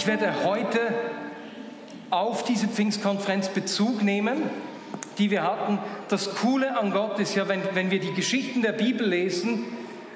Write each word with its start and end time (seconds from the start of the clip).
Ich 0.00 0.06
werde 0.06 0.32
heute 0.46 0.80
auf 2.08 2.42
diese 2.42 2.68
Pfingstkonferenz 2.68 3.50
Bezug 3.50 4.02
nehmen, 4.02 4.44
die 5.18 5.30
wir 5.30 5.42
hatten. 5.42 5.78
Das 6.08 6.36
Coole 6.36 6.78
an 6.78 6.90
Gott 6.90 7.18
ist 7.18 7.34
ja, 7.34 7.46
wenn, 7.48 7.60
wenn 7.74 7.90
wir 7.90 8.00
die 8.00 8.14
Geschichten 8.14 8.62
der 8.62 8.72
Bibel 8.72 9.06
lesen, 9.06 9.64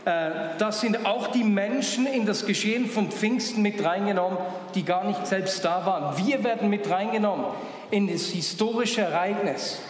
äh, 0.06 0.30
das 0.56 0.80
sind 0.80 1.05
auch 1.05 1.27
die 1.27 1.45
Menschen 1.45 2.06
in 2.06 2.25
das 2.25 2.47
Geschehen 2.47 2.87
von 2.87 3.11
Pfingsten 3.11 3.61
mit 3.61 3.84
reingenommen, 3.84 4.39
die 4.75 4.84
gar 4.87 5.05
nicht 5.05 5.27
selbst 5.27 5.62
da 5.66 5.84
waren. 5.84 6.16
Wir 6.16 6.42
werden 6.45 6.70
mit 6.70 6.89
reingenommen 6.89 7.45
in 7.91 8.11
das 8.11 8.28
historische 8.28 9.03
Ereignis. 9.03 9.83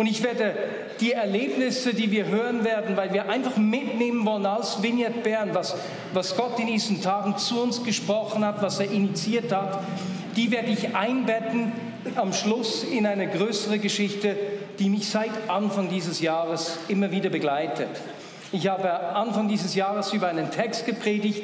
Und 0.00 0.06
ich 0.06 0.22
werde 0.22 0.54
die 1.00 1.12
Erlebnisse, 1.12 1.92
die 1.92 2.10
wir 2.10 2.24
hören 2.24 2.64
werden, 2.64 2.96
weil 2.96 3.12
wir 3.12 3.28
einfach 3.28 3.58
mitnehmen 3.58 4.24
wollen 4.24 4.46
aus 4.46 4.82
Vignette 4.82 5.20
Bern, 5.20 5.50
was, 5.52 5.76
was 6.14 6.38
Gott 6.38 6.58
in 6.58 6.68
diesen 6.68 7.02
Tagen 7.02 7.36
zu 7.36 7.60
uns 7.60 7.84
gesprochen 7.84 8.42
hat, 8.42 8.62
was 8.62 8.80
er 8.80 8.90
initiiert 8.90 9.52
hat, 9.52 9.80
die 10.36 10.50
werde 10.50 10.70
ich 10.70 10.96
einbetten 10.96 11.72
am 12.16 12.32
Schluss 12.32 12.82
in 12.82 13.04
eine 13.04 13.28
größere 13.28 13.78
Geschichte, 13.78 14.36
die 14.78 14.88
mich 14.88 15.06
seit 15.06 15.32
Anfang 15.48 15.90
dieses 15.90 16.22
Jahres 16.22 16.78
immer 16.88 17.10
wieder 17.10 17.28
begleitet. 17.28 17.90
Ich 18.52 18.68
habe 18.68 18.90
Anfang 18.90 19.48
dieses 19.48 19.74
Jahres 19.74 20.14
über 20.14 20.28
einen 20.28 20.50
Text 20.50 20.86
gepredigt, 20.86 21.42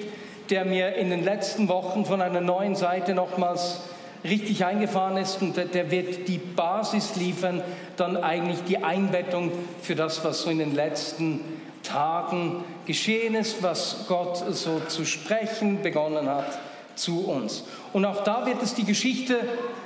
der 0.49 0.65
mir 0.65 0.95
in 0.95 1.11
den 1.11 1.25
letzten 1.25 1.69
Wochen 1.69 2.07
von 2.07 2.23
einer 2.23 2.41
neuen 2.41 2.75
Seite 2.75 3.12
nochmals 3.12 3.81
richtig 4.25 4.64
eingefahren 4.64 5.17
ist 5.17 5.41
und 5.42 5.56
der 5.56 5.91
wird 5.91 6.28
die 6.28 6.39
Basis 6.39 7.17
liefern, 7.17 7.62
dann 7.97 8.17
eigentlich 8.17 8.59
die 8.69 8.83
Einbettung 8.83 9.53
für 9.83 9.95
das, 9.95 10.25
was 10.25 10.42
so 10.42 10.50
in 10.50 10.59
den 10.59 10.75
letzten 10.75 11.41
Tagen 11.83 12.64
geschehen 12.87 13.34
ist, 13.34 13.62
was 13.62 14.06
Gott 14.09 14.42
so 14.50 14.81
zu 14.89 15.05
sprechen 15.05 15.83
begonnen 15.83 16.28
hat 16.28 16.59
zu 16.97 17.27
uns. 17.28 17.64
Und 17.92 18.05
auch 18.05 18.25
da 18.25 18.47
wird 18.47 18.62
es 18.62 18.75
die 18.75 18.84
Geschichte 18.84 19.39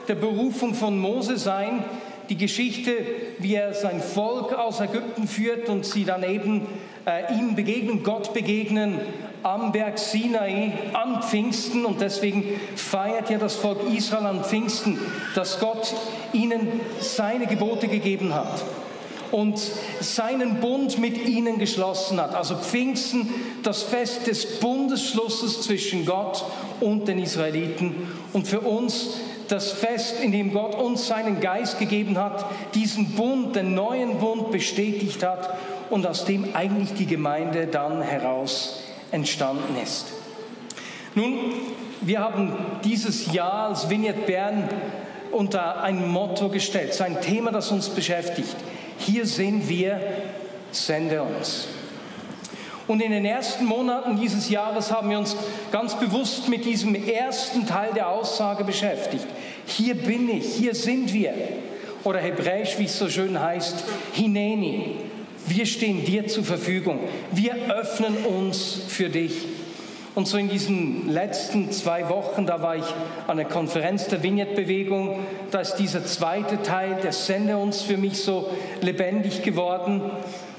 der 0.08 0.14
Berufung 0.14 0.74
von 0.74 0.98
Mose 0.98 1.36
sein, 1.36 1.84
die 2.28 2.36
Geschichte, 2.36 2.92
wie 3.38 3.54
er 3.54 3.74
sein 3.74 4.00
Volk 4.00 4.52
aus 4.54 4.80
Ägypten 4.80 5.26
führt 5.26 5.68
und 5.68 5.84
sie 5.84 6.04
dann 6.04 6.22
eben 6.22 6.66
äh, 7.04 7.34
ihm 7.34 7.56
begegnen, 7.56 8.04
Gott 8.04 8.32
begegnen 8.32 9.00
am 9.42 9.72
Berg 9.72 9.98
Sinai 9.98 10.72
an 10.92 11.22
Pfingsten 11.22 11.84
und 11.84 12.00
deswegen 12.00 12.44
feiert 12.76 13.30
ja 13.30 13.38
das 13.38 13.56
Volk 13.56 13.78
Israel 13.92 14.26
an 14.26 14.44
Pfingsten, 14.44 14.98
dass 15.34 15.60
Gott 15.60 15.94
ihnen 16.32 16.80
seine 17.00 17.46
Gebote 17.46 17.88
gegeben 17.88 18.34
hat 18.34 18.64
und 19.32 19.60
seinen 20.00 20.60
Bund 20.60 20.98
mit 20.98 21.24
ihnen 21.26 21.58
geschlossen 21.58 22.20
hat. 22.20 22.34
Also 22.34 22.56
Pfingsten, 22.56 23.28
das 23.62 23.82
Fest 23.82 24.26
des 24.26 24.58
Bundesschlusses 24.58 25.62
zwischen 25.62 26.04
Gott 26.04 26.44
und 26.80 27.08
den 27.08 27.18
Israeliten 27.18 27.94
und 28.32 28.46
für 28.46 28.60
uns 28.60 29.20
das 29.48 29.72
Fest, 29.72 30.20
in 30.20 30.30
dem 30.30 30.52
Gott 30.52 30.76
uns 30.76 31.08
seinen 31.08 31.40
Geist 31.40 31.78
gegeben 31.78 32.18
hat, 32.18 32.44
diesen 32.74 33.16
Bund, 33.16 33.56
den 33.56 33.74
neuen 33.74 34.18
Bund 34.18 34.52
bestätigt 34.52 35.24
hat 35.24 35.56
und 35.90 36.06
aus 36.06 36.24
dem 36.24 36.54
eigentlich 36.54 36.94
die 36.94 37.06
Gemeinde 37.06 37.66
dann 37.66 38.00
heraus 38.00 38.89
entstanden 39.10 39.76
ist. 39.82 40.06
Nun, 41.14 41.52
wir 42.00 42.20
haben 42.20 42.52
dieses 42.84 43.32
Jahr 43.32 43.68
als 43.68 43.90
Vignette 43.90 44.20
Bern 44.20 44.68
unter 45.32 45.82
ein 45.82 46.08
Motto 46.08 46.48
gestellt, 46.48 46.94
so 46.94 47.04
ein 47.04 47.20
Thema, 47.20 47.50
das 47.50 47.70
uns 47.70 47.88
beschäftigt. 47.88 48.56
Hier 48.98 49.26
sind 49.26 49.68
wir, 49.68 50.00
sende 50.70 51.22
uns. 51.22 51.68
Und 52.86 53.00
in 53.00 53.12
den 53.12 53.24
ersten 53.24 53.66
Monaten 53.66 54.18
dieses 54.18 54.50
Jahres 54.50 54.90
haben 54.90 55.10
wir 55.10 55.18
uns 55.18 55.36
ganz 55.70 55.94
bewusst 55.94 56.48
mit 56.48 56.64
diesem 56.64 56.94
ersten 56.94 57.66
Teil 57.66 57.92
der 57.94 58.08
Aussage 58.08 58.64
beschäftigt. 58.64 59.26
Hier 59.66 59.94
bin 59.94 60.28
ich, 60.28 60.54
hier 60.54 60.74
sind 60.74 61.12
wir. 61.12 61.34
Oder 62.02 62.18
hebräisch, 62.18 62.78
wie 62.78 62.86
es 62.86 62.98
so 62.98 63.08
schön 63.08 63.38
heißt, 63.38 63.84
Hineni. 64.12 65.09
Wir 65.46 65.66
stehen 65.66 66.04
dir 66.04 66.26
zur 66.26 66.44
Verfügung. 66.44 67.00
Wir 67.32 67.54
öffnen 67.70 68.16
uns 68.24 68.80
für 68.88 69.08
dich. 69.08 69.32
Und 70.14 70.26
so 70.26 70.38
in 70.38 70.48
diesen 70.48 71.08
letzten 71.08 71.70
zwei 71.70 72.08
Wochen, 72.08 72.44
da 72.44 72.62
war 72.62 72.76
ich 72.76 72.84
an 73.28 73.36
der 73.36 73.46
Konferenz 73.46 74.08
der 74.08 74.22
Vignette-Bewegung, 74.22 75.20
da 75.52 75.60
ist 75.60 75.76
dieser 75.76 76.04
zweite 76.04 76.62
Teil, 76.62 76.96
der 77.02 77.12
Sende 77.12 77.56
uns 77.56 77.82
für 77.82 77.96
mich 77.96 78.20
so 78.20 78.50
lebendig 78.80 79.42
geworden. 79.42 80.02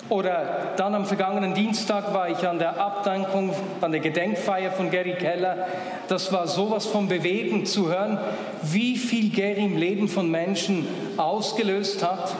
Oder 0.07 0.73
dann 0.77 0.95
am 0.95 1.05
vergangenen 1.05 1.53
Dienstag 1.53 2.13
war 2.13 2.29
ich 2.29 2.45
an 2.47 2.59
der 2.59 2.79
Abdankung, 2.81 3.53
an 3.81 3.91
der 3.91 4.01
Gedenkfeier 4.01 4.71
von 4.71 4.89
Gary 4.89 5.13
Keller. 5.13 5.67
Das 6.07 6.33
war 6.33 6.47
sowas 6.47 6.85
von 6.85 7.07
bewegend 7.07 7.67
zu 7.67 7.89
hören, 7.89 8.17
wie 8.61 8.97
viel 8.97 9.29
Gary 9.29 9.63
im 9.63 9.77
Leben 9.77 10.07
von 10.07 10.29
Menschen 10.29 10.85
ausgelöst 11.17 12.03
hat 12.03 12.35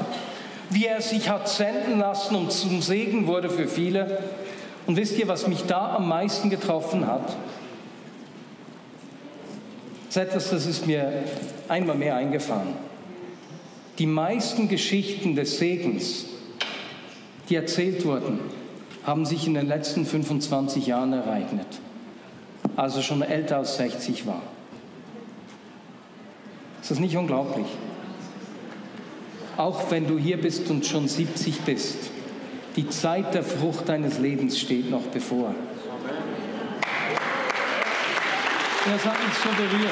wie 0.72 0.86
er 0.86 1.02
sich 1.02 1.30
hat 1.30 1.50
senden 1.50 2.00
lassen 2.00 2.36
und 2.36 2.52
zum 2.52 2.82
Segen 2.82 3.28
wurde 3.28 3.50
für 3.50 3.68
viele. 3.68 4.20
Und 4.88 4.96
wisst 4.96 5.20
ihr, 5.20 5.28
was 5.28 5.48
mich 5.48 5.64
da 5.66 5.96
am 5.96 6.08
meisten 6.08 6.50
getroffen 6.50 7.06
hat? 7.06 7.36
Das 10.14 10.36
ist 10.36 10.52
das 10.52 10.66
ist 10.66 10.88
mir 10.88 11.24
einmal 11.68 11.96
mehr 11.96 12.16
eingefahren. 12.16 12.70
Die 14.00 14.06
meisten 14.06 14.68
Geschichten 14.68 15.36
des 15.36 15.58
Segens, 15.58 16.26
die 17.50 17.56
erzählt 17.56 18.06
wurden, 18.06 18.40
haben 19.06 19.26
sich 19.26 19.48
in 19.48 19.54
den 19.54 19.68
letzten 19.68 20.06
25 20.06 20.88
Jahren 20.88 21.14
ereignet. 21.14 21.68
Also 22.76 23.02
schon 23.02 23.22
älter 23.22 23.58
als 23.58 23.78
60 23.78 24.26
war. 24.26 24.42
Ist 26.82 26.92
das 26.92 27.00
nicht 27.00 27.16
unglaublich? 27.18 27.68
Auch 29.62 29.92
wenn 29.92 30.08
du 30.08 30.18
hier 30.18 30.42
bist 30.42 30.70
und 30.72 30.86
schon 30.88 31.08
70 31.08 31.62
bist. 31.62 31.98
Die 32.76 32.90
Zeit 32.90 33.36
der 33.36 33.44
Frucht 33.44 33.88
deines 33.88 34.18
Lebens 34.18 34.60
steht 34.60 34.90
noch 34.90 35.04
bevor. 35.14 35.54
Das 38.86 39.06
hat 39.06 39.24
mich 39.24 39.36
so 39.36 39.50
berührt. 39.50 39.92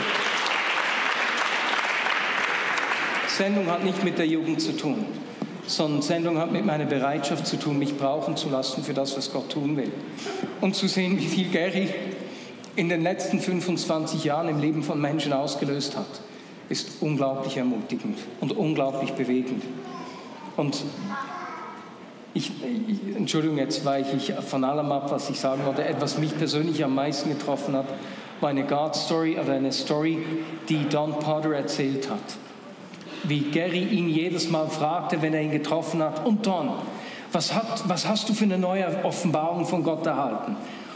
Sendung 3.27 3.67
hat 3.67 3.83
nicht 3.83 4.03
mit 4.03 4.17
der 4.17 4.25
Jugend 4.25 4.59
zu 4.59 4.75
tun, 4.75 5.05
sondern 5.67 6.01
Sendung 6.01 6.39
hat 6.39 6.51
mit 6.51 6.65
meiner 6.65 6.85
Bereitschaft 6.85 7.45
zu 7.45 7.57
tun, 7.57 7.77
mich 7.77 7.95
brauchen 7.95 8.35
zu 8.35 8.49
lassen 8.49 8.83
für 8.83 8.95
das, 8.95 9.15
was 9.15 9.31
Gott 9.31 9.51
tun 9.51 9.77
will. 9.77 9.91
Und 10.61 10.75
zu 10.75 10.87
sehen, 10.87 11.19
wie 11.19 11.27
viel 11.27 11.49
Gary 11.49 11.93
in 12.75 12.89
den 12.89 13.03
letzten 13.03 13.39
25 13.39 14.23
Jahren 14.23 14.49
im 14.49 14.59
Leben 14.59 14.81
von 14.81 14.99
Menschen 14.99 15.31
ausgelöst 15.31 15.95
hat 15.95 16.07
ist 16.69 17.01
unglaublich 17.01 17.57
ermutigend 17.57 18.17
und 18.39 18.55
unglaublich 18.55 19.13
bewegend. 19.13 19.63
Und 20.55 20.83
ich, 22.33 22.51
ich, 22.87 23.15
Entschuldigung, 23.15 23.57
jetzt 23.57 23.83
weiche 23.85 24.15
ich 24.15 24.33
von 24.33 24.63
allem 24.63 24.91
ab, 24.91 25.11
was 25.11 25.29
ich 25.29 25.39
sagen 25.39 25.65
wollte. 25.65 25.83
Etwas 25.83 26.17
mich 26.17 26.37
persönlich 26.37 26.83
am 26.83 26.93
meisten 26.93 27.29
getroffen 27.29 27.75
hat, 27.75 27.87
war 28.39 28.49
eine 28.49 28.63
God-Story 28.63 29.37
oder 29.39 29.53
eine 29.53 29.71
Story, 29.71 30.19
die 30.69 30.87
Don 30.87 31.17
Potter 31.19 31.53
erzählt 31.53 32.09
hat. 32.09 32.19
Wie 33.23 33.41
Gary 33.41 33.83
ihn 33.83 34.07
jedes 34.07 34.49
Mal 34.49 34.67
fragte, 34.69 35.21
wenn 35.21 35.33
er 35.33 35.41
ihn 35.41 35.51
getroffen 35.51 36.01
hat, 36.01 36.25
und 36.25 36.45
Don, 36.45 36.69
was, 37.31 37.53
hat, 37.53 37.87
was 37.87 38.07
hast 38.07 38.29
du 38.29 38.33
für 38.33 38.45
eine 38.45 38.57
neue 38.57 39.03
Offenbarung 39.03 39.65
von 39.65 39.83
Gott 39.83 40.05
erhalten? 40.05 40.55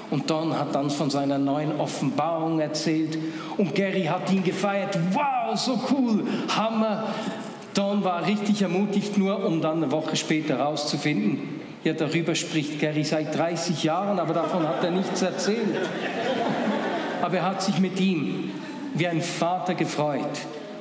Und 0.09 0.29
Don 0.29 0.57
hat 0.57 0.75
dann 0.75 0.89
von 0.89 1.09
seiner 1.09 1.37
neuen 1.37 1.79
Offenbarung 1.79 2.59
erzählt 2.59 3.17
und 3.57 3.73
Gary 3.73 4.03
hat 4.03 4.31
ihn 4.31 4.43
gefeiert. 4.43 4.97
Wow, 5.11 5.57
so 5.57 5.79
cool, 5.91 6.23
Hammer. 6.55 7.05
Don 7.73 8.03
war 8.03 8.25
richtig 8.27 8.61
ermutigt, 8.61 9.17
nur 9.17 9.43
um 9.43 9.61
dann 9.61 9.77
eine 9.77 9.91
Woche 9.91 10.15
später 10.15 10.59
herauszufinden, 10.59 11.61
ja, 11.83 11.91
darüber 11.91 12.33
spricht 12.33 12.79
Gary 12.79 13.03
seit 13.03 13.35
30 13.37 13.83
Jahren, 13.83 14.17
aber 14.17 14.33
davon 14.33 14.65
hat 14.65 14.83
er 14.83 14.91
nichts 14.91 15.21
erzählt. 15.21 15.77
Aber 17.21 17.37
er 17.37 17.43
hat 17.43 17.61
sich 17.61 17.79
mit 17.79 17.99
ihm 17.99 18.51
wie 18.93 19.07
ein 19.07 19.21
Vater 19.21 19.73
gefreut 19.73 20.39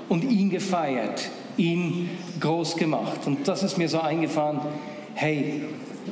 und 0.08 0.22
ihn 0.22 0.50
gefeiert, 0.50 1.28
ihn 1.56 2.10
groß 2.38 2.76
gemacht. 2.76 3.26
Und 3.26 3.48
das 3.48 3.64
ist 3.64 3.78
mir 3.78 3.88
so 3.88 4.00
eingefahren, 4.00 4.60
hey, 5.14 5.64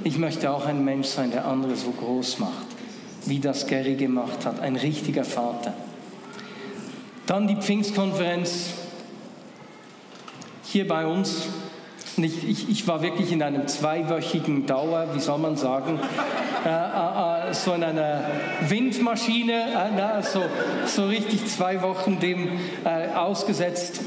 ich 0.03 0.19
möchte 0.19 0.51
auch 0.51 0.67
ein 0.67 0.85
Mensch 0.85 1.09
sein, 1.09 1.31
der 1.31 1.45
andere 1.45 1.77
so 1.77 1.91
groß 1.91 2.41
macht 2.41 2.70
wie 3.27 3.39
das 3.39 3.67
Gary 3.67 3.95
gemacht 3.95 4.45
hat, 4.45 4.61
ein 4.61 4.77
richtiger 4.77 5.25
Vater. 5.25 5.75
Dann 7.27 7.47
die 7.47 7.57
Pfingstkonferenz 7.57 8.71
hier 10.65 10.87
bei 10.87 11.07
uns. 11.07 11.49
Und 12.17 12.25
ich, 12.25 12.49
ich, 12.49 12.69
ich 12.69 12.89
war 12.89 13.03
wirklich 13.03 13.33
in 13.33 13.43
einem 13.43 13.69
zweiwöchigen 13.69 14.67
Dauer, 14.67 15.09
wie 15.15 15.21
soll 15.21 15.39
man 15.39 15.57
sagen, 15.57 15.99
äh, 16.65 16.69
äh, 16.69 17.51
äh 17.51 17.55
so 17.55 17.73
in 17.75 17.83
einer 17.83 18.23
Windmaschine, 18.69 19.53
äh, 19.53 19.91
na, 19.97 20.23
so, 20.23 20.43
so 20.87 21.07
richtig 21.07 21.47
zwei 21.47 21.83
Wochen 21.83 22.19
dem 22.19 22.49
äh, 22.85 23.09
ausgesetzt. 23.15 24.01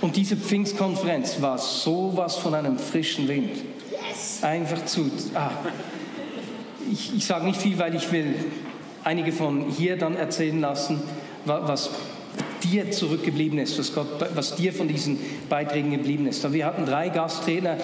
Und 0.00 0.16
diese 0.16 0.36
Pfingstkonferenz 0.36 1.40
war 1.40 1.58
sowas 1.58 2.36
von 2.36 2.54
einem 2.54 2.78
frischen 2.78 3.28
Wind. 3.28 3.50
Einfach 4.42 4.84
zu. 4.84 5.10
Ah. 5.34 5.50
Ich, 6.90 7.14
ich 7.16 7.26
sage 7.26 7.44
nicht 7.44 7.60
viel, 7.60 7.78
weil 7.78 7.94
ich 7.94 8.10
will 8.12 8.34
einige 9.04 9.32
von 9.32 9.66
hier 9.70 9.96
dann 9.96 10.16
erzählen 10.16 10.60
lassen, 10.60 11.00
was 11.44 11.90
dir 12.62 12.90
zurückgeblieben 12.90 13.58
ist, 13.58 13.78
was, 13.78 13.94
Gott, 13.94 14.06
was 14.34 14.54
dir 14.54 14.72
von 14.72 14.88
diesen 14.88 15.18
Beiträgen 15.48 15.90
geblieben 15.90 16.26
ist. 16.26 16.50
Wir 16.52 16.66
hatten 16.66 16.86
drei 16.86 17.08
Gastredner. 17.08 17.76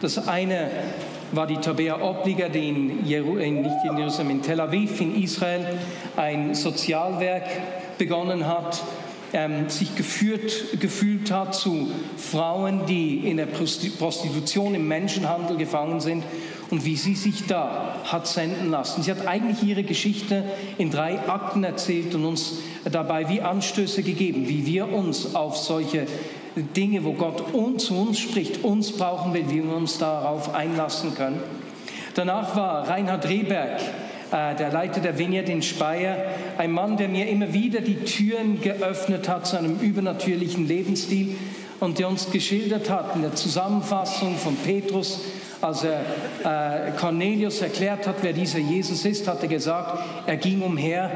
Das 0.00 0.28
eine 0.28 0.70
war 1.32 1.46
die 1.46 1.56
Tabea 1.56 2.00
Obliger, 2.00 2.48
die 2.48 2.68
in, 2.68 3.06
Jeru 3.06 3.34
nicht 3.34 3.84
in 3.88 3.98
Jerusalem, 3.98 4.30
in 4.30 4.42
Tel 4.42 4.60
Aviv, 4.60 5.00
in 5.00 5.22
Israel, 5.22 5.78
ein 6.16 6.54
Sozialwerk 6.54 7.46
begonnen 7.98 8.46
hat, 8.46 8.82
ähm, 9.32 9.68
sich 9.68 9.94
geführt, 9.96 10.78
gefühlt 10.80 11.30
hat 11.30 11.54
zu 11.54 11.90
Frauen, 12.16 12.86
die 12.86 13.28
in 13.28 13.36
der 13.36 13.46
Prostitution, 13.46 14.74
im 14.74 14.86
Menschenhandel 14.88 15.56
gefangen 15.56 16.00
sind 16.00 16.22
und 16.70 16.84
wie 16.84 16.96
sie 16.96 17.14
sich 17.14 17.46
da 17.46 17.96
hat 18.04 18.26
senden 18.26 18.70
lassen. 18.70 19.02
Sie 19.02 19.10
hat 19.10 19.26
eigentlich 19.26 19.62
ihre 19.62 19.82
Geschichte 19.82 20.44
in 20.78 20.90
drei 20.90 21.18
Akten 21.28 21.64
erzählt 21.64 22.14
und 22.14 22.24
uns 22.24 22.58
dabei 22.90 23.28
wie 23.28 23.40
Anstöße 23.40 24.02
gegeben, 24.02 24.48
wie 24.48 24.66
wir 24.66 24.92
uns 24.92 25.34
auf 25.34 25.56
solche 25.56 26.06
Dinge, 26.56 27.04
wo 27.04 27.12
Gott 27.12 27.44
zu 27.78 27.94
uns 27.94 28.18
spricht, 28.18 28.62
uns 28.64 28.92
brauchen 28.92 29.34
will, 29.34 29.44
wie 29.48 29.64
wir 29.64 29.74
uns 29.74 29.98
darauf 29.98 30.54
einlassen 30.54 31.14
können. 31.14 31.40
Danach 32.14 32.54
war 32.54 32.88
Reinhard 32.88 33.28
Rehberg, 33.28 33.80
äh, 34.30 34.54
der 34.54 34.70
Leiter 34.70 35.00
der 35.00 35.18
Vineyard 35.18 35.48
in 35.48 35.62
Speyer, 35.62 36.16
ein 36.58 36.70
Mann, 36.70 36.96
der 36.96 37.08
mir 37.08 37.28
immer 37.28 37.52
wieder 37.52 37.80
die 37.80 38.04
Türen 38.04 38.60
geöffnet 38.60 39.28
hat 39.28 39.46
zu 39.46 39.58
einem 39.58 39.80
übernatürlichen 39.80 40.68
Lebensstil 40.68 41.36
und 41.84 41.98
der 41.98 42.08
uns 42.08 42.30
geschildert 42.30 42.88
hat 42.88 43.14
in 43.14 43.22
der 43.22 43.34
Zusammenfassung 43.34 44.36
von 44.36 44.56
Petrus, 44.56 45.20
als 45.60 45.84
er 45.84 46.00
äh, 46.42 46.92
Cornelius 46.92 47.60
erklärt 47.60 48.06
hat, 48.06 48.16
wer 48.22 48.32
dieser 48.32 48.58
Jesus 48.58 49.04
ist, 49.04 49.28
hat 49.28 49.42
er 49.42 49.48
gesagt, 49.48 50.02
er 50.26 50.36
ging 50.36 50.62
umher, 50.62 51.10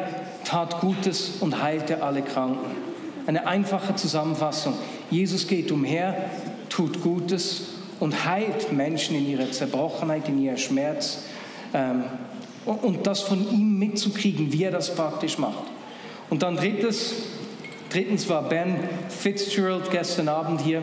tat 0.44 0.80
Gutes 0.80 1.32
und 1.40 1.62
heilte 1.62 2.02
alle 2.02 2.22
Kranken. 2.22 2.70
Eine 3.26 3.46
einfache 3.46 3.94
Zusammenfassung. 3.94 4.74
Jesus 5.10 5.46
geht 5.46 5.72
umher, 5.72 6.14
tut 6.68 7.02
Gutes 7.02 7.68
und 7.98 8.26
heilt 8.26 8.72
Menschen 8.72 9.16
in 9.16 9.28
ihrer 9.28 9.50
Zerbrochenheit, 9.50 10.28
in 10.28 10.42
ihrem 10.42 10.56
Schmerz. 10.58 11.24
Ähm, 11.72 12.04
und 12.64 13.06
das 13.06 13.20
von 13.20 13.50
ihm 13.50 13.78
mitzukriegen, 13.78 14.52
wie 14.52 14.64
er 14.64 14.70
das 14.70 14.94
praktisch 14.94 15.38
macht. 15.38 15.64
Und 16.28 16.42
dann 16.42 16.56
drittes, 16.56 17.14
drittens 17.90 18.28
war 18.28 18.42
Ben 18.42 18.76
Fitzgerald 19.08 19.90
gestern 19.90 20.28
Abend 20.28 20.60
hier. 20.60 20.82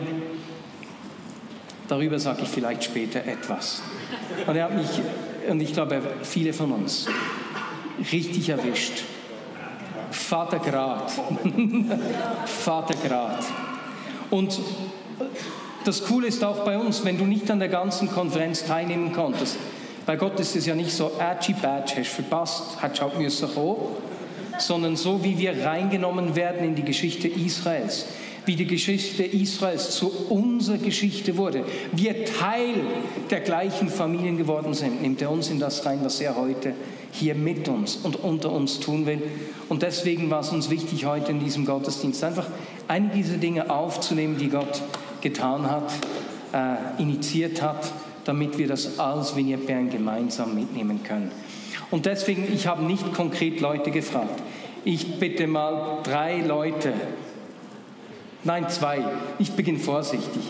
Darüber 1.88 2.18
sage 2.18 2.42
ich 2.42 2.48
vielleicht 2.48 2.84
später 2.84 3.20
etwas. 3.24 3.82
Und 4.46 4.56
er 4.56 4.64
hat 4.64 4.74
mich, 4.74 4.88
und 5.48 5.60
ich 5.60 5.72
glaube 5.72 6.02
viele 6.22 6.52
von 6.52 6.72
uns, 6.72 7.06
richtig 8.12 8.48
erwischt. 8.48 9.04
Vater 10.10 10.58
Grad. 10.58 11.12
Vater 12.46 12.94
Grad. 13.06 13.44
Und 14.30 14.58
das 15.84 16.04
Coole 16.04 16.26
ist 16.26 16.42
auch 16.42 16.64
bei 16.64 16.76
uns, 16.76 17.04
wenn 17.04 17.16
du 17.16 17.24
nicht 17.24 17.48
an 17.50 17.60
der 17.60 17.68
ganzen 17.68 18.10
Konferenz 18.10 18.64
teilnehmen 18.64 19.12
konntest. 19.12 19.56
Bei 20.04 20.16
Gott 20.16 20.38
ist 20.40 20.56
es 20.56 20.66
ja 20.66 20.74
nicht 20.74 20.92
so, 20.92 21.12
Atschi 21.18 21.52
Batch, 21.52 21.96
hast 21.96 22.08
verpasst, 22.08 22.80
hat 22.82 23.00
auch 23.02 23.18
müssen 23.18 23.52
kommen, 23.52 23.76
sondern 24.58 24.96
so, 24.96 25.22
wie 25.24 25.38
wir 25.38 25.64
reingenommen 25.64 26.36
werden 26.36 26.66
in 26.66 26.74
die 26.74 26.84
Geschichte 26.84 27.28
Israels 27.28 28.06
wie 28.46 28.54
die 28.54 28.66
Geschichte 28.66 29.24
Israels 29.24 29.90
zu 29.90 30.08
unserer 30.28 30.78
Geschichte 30.78 31.36
wurde, 31.36 31.64
wir 31.92 32.24
Teil 32.24 32.74
der 33.28 33.40
gleichen 33.40 33.88
Familien 33.88 34.36
geworden 34.38 34.72
sind, 34.72 35.02
nimmt 35.02 35.20
er 35.20 35.32
uns 35.32 35.50
in 35.50 35.58
das 35.58 35.84
rein, 35.84 35.98
was 36.04 36.20
er 36.20 36.36
heute 36.36 36.72
hier 37.10 37.34
mit 37.34 37.68
uns 37.68 37.96
und 37.96 38.16
unter 38.22 38.52
uns 38.52 38.78
tun 38.78 39.04
will. 39.04 39.20
Und 39.68 39.82
deswegen 39.82 40.30
war 40.30 40.40
es 40.40 40.50
uns 40.50 40.70
wichtig, 40.70 41.06
heute 41.06 41.32
in 41.32 41.40
diesem 41.40 41.66
Gottesdienst 41.66 42.22
einfach 42.22 42.46
einige 42.86 43.16
dieser 43.16 43.36
Dinge 43.36 43.68
aufzunehmen, 43.68 44.38
die 44.38 44.48
Gott 44.48 44.80
getan 45.20 45.68
hat, 45.68 45.92
äh, 46.52 47.02
initiiert 47.02 47.62
hat, 47.62 47.90
damit 48.24 48.58
wir 48.58 48.68
das 48.68 48.98
als 48.98 49.34
Vignette 49.34 49.64
Bern 49.64 49.90
gemeinsam 49.90 50.54
mitnehmen 50.54 51.02
können. 51.02 51.32
Und 51.90 52.06
deswegen, 52.06 52.52
ich 52.52 52.66
habe 52.66 52.84
nicht 52.84 53.14
konkret 53.14 53.60
Leute 53.60 53.90
gefragt. 53.90 54.42
Ich 54.84 55.18
bitte 55.18 55.46
mal 55.46 55.98
drei 56.02 56.40
Leute, 56.40 56.92
Nein, 58.46 58.68
zwei. 58.68 59.04
Ich 59.40 59.52
beginne 59.52 59.80
vorsichtig. 59.80 60.42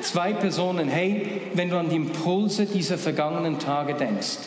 Zwei 0.00 0.32
Personen. 0.32 0.88
Hey, 0.88 1.42
wenn 1.52 1.68
du 1.68 1.76
an 1.76 1.90
die 1.90 1.96
Impulse 1.96 2.64
dieser 2.64 2.96
vergangenen 2.96 3.58
Tage 3.58 3.92
denkst, 3.92 4.38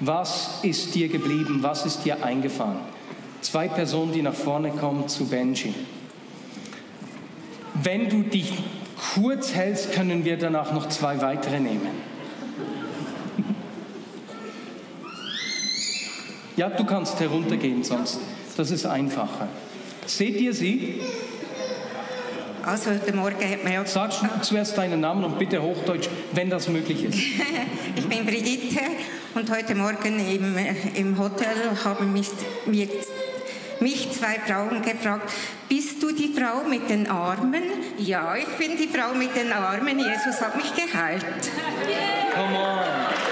was 0.00 0.58
ist 0.62 0.94
dir 0.94 1.08
geblieben? 1.08 1.60
Was 1.62 1.86
ist 1.86 2.04
dir 2.04 2.22
eingefahren? 2.22 2.80
Zwei 3.40 3.66
Personen, 3.66 4.12
die 4.12 4.20
nach 4.20 4.34
vorne 4.34 4.72
kommen 4.72 5.08
zu 5.08 5.26
Benji. 5.26 5.74
Wenn 7.82 8.10
du 8.10 8.22
dich 8.22 8.52
kurz 9.14 9.54
hältst, 9.54 9.92
können 9.92 10.26
wir 10.26 10.36
danach 10.36 10.72
noch 10.72 10.90
zwei 10.90 11.22
weitere 11.22 11.60
nehmen. 11.60 12.07
Ja, 16.58 16.68
du 16.68 16.84
kannst 16.84 17.20
heruntergehen 17.20 17.84
sonst. 17.84 18.18
Das 18.56 18.72
ist 18.72 18.84
einfacher. 18.84 19.46
Seht 20.06 20.40
ihr 20.40 20.52
sie? 20.52 21.00
Also 22.66 22.90
heute 22.90 23.12
Morgen 23.12 23.48
hat 23.48 23.62
man 23.62 23.74
ja... 23.74 23.86
Sag 23.86 24.10
zuerst 24.42 24.76
deinen 24.76 25.00
Namen 25.00 25.22
und 25.22 25.38
bitte 25.38 25.62
Hochdeutsch, 25.62 26.08
wenn 26.32 26.50
das 26.50 26.66
möglich 26.68 27.04
ist. 27.04 27.16
ich 27.94 28.08
bin 28.08 28.26
Brigitte 28.26 28.80
und 29.36 29.48
heute 29.52 29.76
Morgen 29.76 30.18
im, 30.18 30.56
im 30.96 31.16
Hotel 31.16 31.54
haben 31.84 32.12
mich, 32.12 32.30
mich, 32.66 32.88
mich 33.78 34.10
zwei 34.10 34.40
Frauen 34.44 34.82
gefragt, 34.82 35.30
bist 35.68 36.02
du 36.02 36.10
die 36.10 36.34
Frau 36.36 36.68
mit 36.68 36.90
den 36.90 37.08
Armen? 37.08 37.62
Ja, 37.98 38.34
ich 38.34 38.48
bin 38.56 38.76
die 38.76 38.88
Frau 38.88 39.14
mit 39.14 39.36
den 39.36 39.52
Armen. 39.52 39.96
Jesus 40.00 40.40
hat 40.40 40.56
mich 40.56 40.74
geheilt. 40.74 41.24
Come 42.34 42.58
on. 42.58 43.28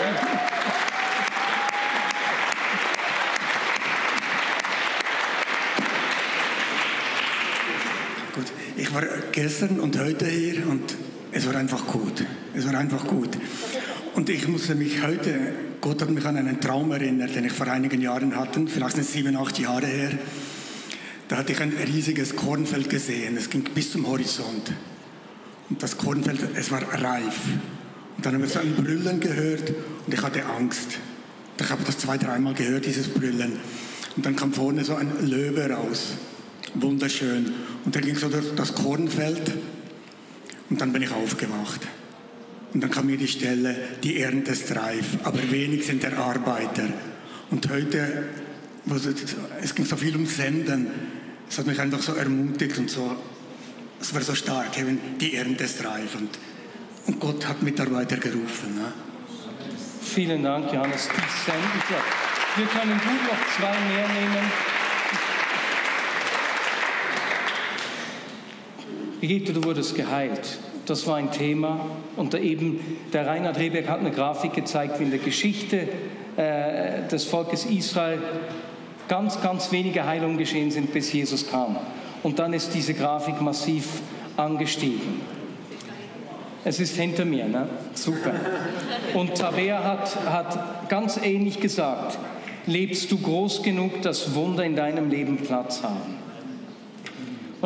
Ich 8.79 8.86
war 8.97 9.05
gestern 9.31 9.79
und 9.79 9.99
heute 9.99 10.25
hier 10.25 10.67
und 10.67 10.97
es 11.31 11.47
war 11.47 11.55
einfach 11.55 11.87
gut. 11.87 12.25
Es 12.55 12.67
war 12.67 12.79
einfach 12.79 13.07
gut. 13.07 13.29
Und 14.15 14.31
ich 14.31 14.49
musste 14.49 14.75
mich 14.75 15.03
heute, 15.03 15.53
Gott 15.83 16.01
hat 16.01 16.09
mich 16.09 16.25
an 16.25 16.39
einen 16.39 16.63
Traum 16.63 16.93
erinnert, 16.93 17.35
den 17.35 17.45
ich 17.45 17.53
vor 17.53 17.67
einigen 17.67 18.01
Jahren 18.01 18.35
hatte, 18.35 18.67
vielleicht 18.67 18.97
sind 18.97 19.07
sieben, 19.07 19.37
acht 19.37 19.59
Jahre 19.59 19.87
her. 19.87 20.13
Da 21.29 21.37
hatte 21.37 21.53
ich 21.53 21.61
ein 21.61 21.75
riesiges 21.87 22.35
Kornfeld 22.35 22.89
gesehen. 22.89 23.37
Es 23.37 23.51
ging 23.51 23.65
bis 23.65 23.93
zum 23.93 24.07
Horizont. 24.07 24.73
Und 25.69 25.83
das 25.83 25.99
Kornfeld, 25.99 26.41
es 26.55 26.71
war 26.71 26.81
reif. 26.81 27.39
Und 28.17 28.25
dann 28.25 28.33
haben 28.33 28.41
wir 28.41 28.49
so 28.49 28.61
ein 28.61 28.75
Brüllen 28.77 29.21
gehört 29.21 29.75
und 30.07 30.15
ich 30.15 30.23
hatte 30.23 30.43
Angst. 30.47 31.01
Ich 31.61 31.69
habe 31.69 31.83
das 31.85 31.99
zwei, 31.99 32.17
dreimal 32.17 32.55
gehört, 32.55 32.87
dieses 32.87 33.09
Brüllen. 33.09 33.61
Und 34.17 34.25
dann 34.25 34.35
kam 34.35 34.55
vorne 34.55 34.85
so 34.85 34.95
ein 34.95 35.13
Löwe 35.21 35.69
raus 35.69 36.15
wunderschön. 36.75 37.53
Und 37.85 37.95
dann 37.95 38.03
ging 38.03 38.17
so 38.17 38.29
durch 38.29 38.55
das 38.55 38.75
Kornfeld 38.75 39.53
und 40.71 40.81
dann 40.81 40.93
bin 40.93 41.03
ich 41.03 41.11
aufgewacht. 41.11 41.81
Und 42.73 42.83
dann 42.83 42.91
kam 42.91 43.07
mir 43.07 43.17
die 43.17 43.29
Stelle, 43.29 43.77
die 44.03 44.21
Ernte 44.21 44.53
ist 44.53 44.75
reif, 44.75 45.19
aber 45.25 45.39
wenig 45.51 45.87
sind 45.87 46.03
der 46.03 46.19
Arbeiter. 46.19 46.89
Und 47.51 47.71
heute, 47.71 48.25
es 49.63 49.75
ging 49.75 49.87
so 49.87 49.97
viel 49.97 50.15
um 50.17 50.27
Senden, 50.27 50.89
es 51.49 51.59
hat 51.59 51.67
mich 51.67 51.81
einfach 51.81 52.03
so 52.03 52.15
ermutigt 52.15 52.77
und 52.79 52.91
so, 52.91 53.17
es 54.01 54.13
war 54.15 54.21
so 54.21 54.35
stark, 54.35 54.79
eben, 54.79 54.99
die 55.21 55.37
Ernte 55.37 55.65
ist 55.65 55.83
reif. 55.85 56.17
Und, 56.17 56.39
und 57.07 57.21
Gott 57.21 57.47
hat 57.49 57.63
Mitarbeiter 57.63 58.17
gerufen. 58.17 58.75
Ne? 58.77 58.93
Vielen 60.03 60.43
Dank, 60.43 60.73
Johannes. 60.73 61.09
Wir 62.57 62.67
können 62.67 62.93
gut 62.93 63.23
noch 63.29 63.57
zwei 63.57 63.79
mehr 63.89 64.09
nehmen. 64.09 64.76
Brigitte, 69.21 69.53
du 69.53 69.65
wurdest 69.65 69.95
geheilt. 69.95 70.59
Das 70.87 71.07
war 71.07 71.17
ein 71.17 71.33
Thema. 71.33 71.81
Und 72.17 72.35
da 72.35 72.39
eben, 72.39 72.81
der 73.13 73.27
Reinhard 73.27 73.59
Rehberg 73.59 73.89
hat 73.89 74.01
eine 74.01 74.11
Grafik 74.11 74.53
gezeigt, 74.53 75.01
wie 75.01 75.05
in 75.05 75.11
der 75.11 75.19
Geschichte 75.19 75.89
äh, 76.37 77.09
des 77.11 77.25
Volkes 77.25 77.65
Israel 77.65 78.19
ganz, 79.09 79.41
ganz 79.41 79.73
wenige 79.73 80.05
Heilungen 80.07 80.39
geschehen 80.39 80.71
sind, 80.71 80.93
bis 80.93 81.13
Jesus 81.13 81.49
kam. 81.49 81.77
Und 82.23 82.39
dann 82.39 82.53
ist 82.53 82.75
diese 82.75 82.95
Grafik 82.95 83.41
massiv 83.41 84.01
angestiegen. 84.37 85.21
Es 86.65 86.81
ist 86.81 86.97
hinter 86.97 87.25
mir, 87.25 87.47
ne? 87.47 87.69
Super. 87.95 88.33
Und 89.15 89.37
Tabea 89.37 89.85
hat, 89.85 90.17
hat 90.27 90.89
ganz 90.89 91.17
ähnlich 91.17 91.61
gesagt, 91.61 92.19
lebst 92.67 93.11
du 93.13 93.19
groß 93.19 93.63
genug, 93.63 94.03
dass 94.03 94.35
Wunder 94.35 94.65
in 94.65 94.75
deinem 94.75 95.09
Leben 95.09 95.37
Platz 95.37 95.83
haben? 95.83 96.26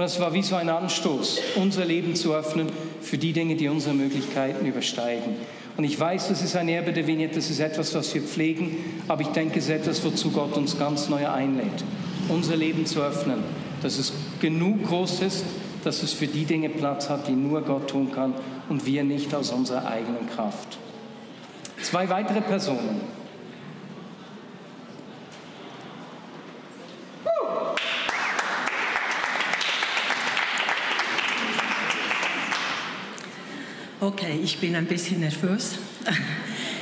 Und 0.01 0.07
es 0.07 0.19
war 0.19 0.33
wie 0.33 0.41
so 0.41 0.57
ein 0.57 0.71
Anstoß, 0.71 1.41
unser 1.57 1.85
Leben 1.85 2.17
zu 2.17 2.33
öffnen 2.33 2.69
für 3.03 3.19
die 3.19 3.35
Dinge, 3.35 3.55
die 3.55 3.69
unsere 3.69 3.95
Möglichkeiten 3.95 4.65
übersteigen. 4.65 5.35
Und 5.77 5.85
ich 5.85 6.01
weiß, 6.01 6.29
das 6.29 6.41
ist 6.41 6.57
ein 6.57 6.71
Erbe 6.71 6.95
der 6.95 7.07
Vignette, 7.07 7.35
das 7.35 7.51
ist 7.51 7.61
etwas, 7.61 7.95
was 7.95 8.15
wir 8.15 8.23
pflegen, 8.23 9.03
aber 9.09 9.21
ich 9.21 9.29
denke, 9.29 9.59
es 9.59 9.67
ist 9.67 9.71
etwas, 9.73 10.03
wozu 10.03 10.31
Gott 10.31 10.57
uns 10.57 10.79
ganz 10.79 11.11
neu 11.11 11.29
einlädt, 11.29 11.85
unser 12.31 12.57
Leben 12.57 12.87
zu 12.87 13.03
öffnen, 13.03 13.41
dass 13.83 13.99
es 13.99 14.15
genug 14.41 14.85
groß 14.85 15.21
ist, 15.21 15.45
dass 15.85 16.03
es 16.03 16.15
für 16.15 16.29
die 16.29 16.47
Dinge 16.47 16.71
Platz 16.71 17.11
hat, 17.11 17.29
die 17.29 17.33
nur 17.33 17.61
Gott 17.61 17.89
tun 17.89 18.11
kann 18.11 18.33
und 18.71 18.87
wir 18.87 19.05
nicht 19.05 19.35
aus 19.35 19.51
unserer 19.51 19.87
eigenen 19.87 20.31
Kraft. 20.31 20.79
Zwei 21.83 22.09
weitere 22.09 22.41
Personen. 22.41 23.20
Okay, 34.03 34.41
ich 34.43 34.57
bin 34.57 34.77
ein 34.77 34.87
bisschen 34.87 35.21
nervös. 35.21 35.73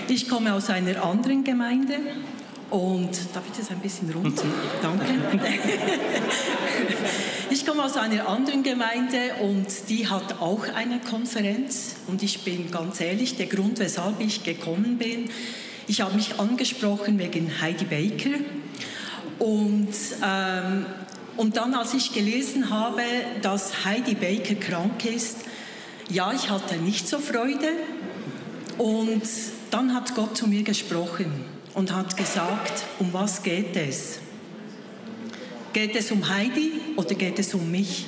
Ich 0.08 0.28
komme 0.28 0.54
aus 0.54 0.70
einer 0.70 1.04
anderen 1.04 1.42
Gemeinde 1.42 1.98
und 2.70 3.10
darf 3.34 3.42
ich 3.50 3.58
das 3.58 3.70
ein 3.72 3.80
bisschen 3.80 4.08
runterziehen? 4.12 4.52
Danke. 4.80 5.04
Ich 7.50 7.66
komme 7.66 7.84
aus 7.84 7.96
einer 7.96 8.28
anderen 8.28 8.62
Gemeinde 8.62 9.18
und 9.40 9.66
die 9.88 10.06
hat 10.06 10.40
auch 10.40 10.62
eine 10.74 11.00
Konferenz. 11.00 11.96
Und 12.06 12.22
ich 12.22 12.44
bin 12.44 12.70
ganz 12.70 13.00
ehrlich, 13.00 13.36
der 13.36 13.46
Grund, 13.46 13.80
weshalb 13.80 14.20
ich 14.20 14.44
gekommen 14.44 14.96
bin, 14.98 15.28
ich 15.88 16.02
habe 16.02 16.14
mich 16.14 16.38
angesprochen 16.38 17.18
wegen 17.18 17.60
Heidi 17.60 17.84
Baker. 17.84 18.38
Und, 19.40 19.88
ähm, 20.24 20.86
und 21.36 21.56
dann, 21.56 21.74
als 21.74 21.94
ich 21.94 22.12
gelesen 22.12 22.70
habe, 22.70 23.02
dass 23.42 23.84
Heidi 23.84 24.14
Baker 24.14 24.54
krank 24.54 25.04
ist, 25.04 25.38
ja, 26.08 26.32
ich 26.32 26.50
hatte 26.50 26.76
nicht 26.76 27.08
so 27.08 27.18
Freude. 27.18 27.68
Und 28.78 29.22
dann 29.70 29.94
hat 29.94 30.14
Gott 30.14 30.36
zu 30.36 30.46
mir 30.46 30.62
gesprochen 30.62 31.44
und 31.74 31.94
hat 31.94 32.16
gesagt, 32.16 32.84
um 32.98 33.12
was 33.12 33.42
geht 33.42 33.76
es? 33.76 34.20
Geht 35.72 35.94
es 35.96 36.10
um 36.10 36.28
Heidi 36.28 36.80
oder 36.96 37.14
geht 37.14 37.38
es 37.38 37.54
um 37.54 37.70
mich? 37.70 38.06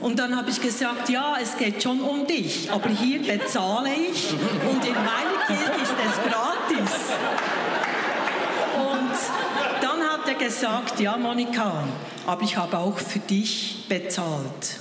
Und 0.00 0.18
dann 0.18 0.36
habe 0.36 0.50
ich 0.50 0.60
gesagt, 0.60 1.08
ja, 1.10 1.36
es 1.40 1.56
geht 1.56 1.82
schon 1.82 2.00
um 2.00 2.26
dich, 2.26 2.70
aber 2.72 2.88
hier 2.88 3.20
bezahle 3.20 3.90
ich 3.94 4.32
und 4.32 4.84
in 4.84 4.94
meiner 4.94 5.46
Kirche 5.46 5.80
ist 5.80 5.92
es 5.92 6.32
gratis. 6.32 6.98
Und 8.74 9.80
dann 9.80 10.02
hat 10.02 10.26
er 10.26 10.34
gesagt, 10.34 10.98
ja, 10.98 11.16
Monika, 11.16 11.84
aber 12.26 12.42
ich 12.42 12.56
habe 12.56 12.78
auch 12.78 12.98
für 12.98 13.20
dich 13.20 13.84
bezahlt. 13.88 14.80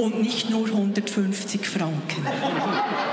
Und 0.00 0.22
nicht 0.22 0.48
nur 0.48 0.66
150 0.66 1.66
Franken. 1.66 2.26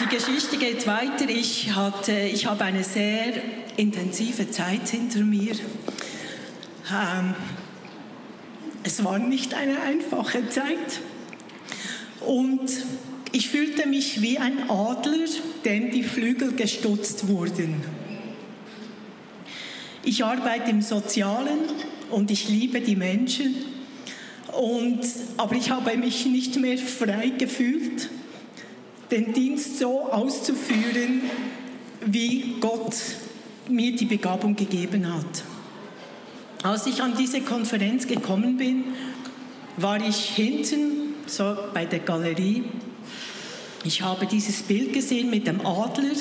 Die 0.00 0.06
Geschichte 0.14 0.58
geht 0.58 0.86
weiter. 0.86 1.26
Ich, 1.30 1.74
hatte, 1.74 2.12
ich 2.12 2.44
habe 2.44 2.64
eine 2.64 2.84
sehr 2.84 3.32
intensive 3.78 4.50
Zeit 4.50 4.90
hinter 4.90 5.20
mir. 5.20 5.54
Ähm, 6.92 7.34
es 8.82 9.02
war 9.02 9.18
nicht 9.18 9.54
eine 9.54 9.80
einfache 9.80 10.46
Zeit. 10.50 11.00
Und 12.20 12.70
ich 13.32 13.48
fühlte 13.48 13.88
mich 13.88 14.20
wie 14.20 14.38
ein 14.38 14.68
Adler, 14.68 15.24
dem 15.64 15.90
die 15.90 16.02
Flügel 16.02 16.52
gestutzt 16.52 17.26
wurden. 17.26 18.03
Ich 20.04 20.22
arbeite 20.22 20.70
im 20.70 20.82
Sozialen 20.82 21.60
und 22.10 22.30
ich 22.30 22.48
liebe 22.48 22.80
die 22.80 22.96
Menschen. 22.96 23.54
Und, 24.52 25.00
aber 25.38 25.56
ich 25.56 25.70
habe 25.70 25.96
mich 25.96 26.26
nicht 26.26 26.60
mehr 26.60 26.78
frei 26.78 27.32
gefühlt 27.36 28.10
den 29.10 29.32
Dienst 29.32 29.78
so 29.78 30.10
auszuführen, 30.10 31.22
wie 32.04 32.56
Gott 32.60 32.94
mir 33.68 33.96
die 33.96 34.04
Begabung 34.04 34.56
gegeben 34.56 35.12
hat. 35.12 35.44
Als 36.62 36.86
ich 36.86 37.02
an 37.02 37.14
diese 37.16 37.40
Konferenz 37.40 38.06
gekommen 38.06 38.56
bin, 38.56 38.84
war 39.76 40.06
ich 40.06 40.16
hinten, 40.16 41.14
so 41.26 41.56
bei 41.72 41.86
der 41.86 42.00
Galerie. 42.00 42.64
Ich 43.84 44.02
habe 44.02 44.26
dieses 44.26 44.62
Bild 44.62 44.92
gesehen 44.92 45.30
mit 45.30 45.46
dem 45.46 45.64
Adler 45.64 46.14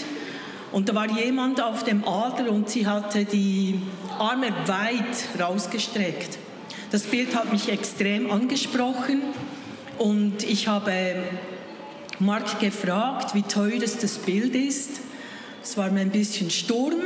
und 0.74 0.90
da 0.90 0.96
war 0.96 1.08
jemand 1.08 1.62
auf 1.62 1.84
dem 1.84 2.06
Adler 2.08 2.52
und 2.52 2.68
sie 2.68 2.88
hatte 2.88 3.26
die 3.26 3.80
Arme 4.18 4.48
weit 4.66 5.40
rausgestreckt. 5.40 6.40
Das 6.92 7.04
Bild 7.04 7.36
hat 7.36 7.52
mich 7.52 7.70
extrem 7.70 8.32
angesprochen 8.32 9.22
und 10.00 10.44
ich 10.44 10.68
habe 10.68 11.16
Mark 12.18 12.60
gefragt, 12.60 13.36
wie 13.36 13.44
teuer 13.44 13.80
das 13.80 14.18
Bild 14.18 14.56
ist. 14.56 15.02
Es 15.62 15.78
war 15.78 15.92
mir 15.92 16.02
ein 16.02 16.10
bisschen 16.10 16.50
Sturm. 16.50 17.02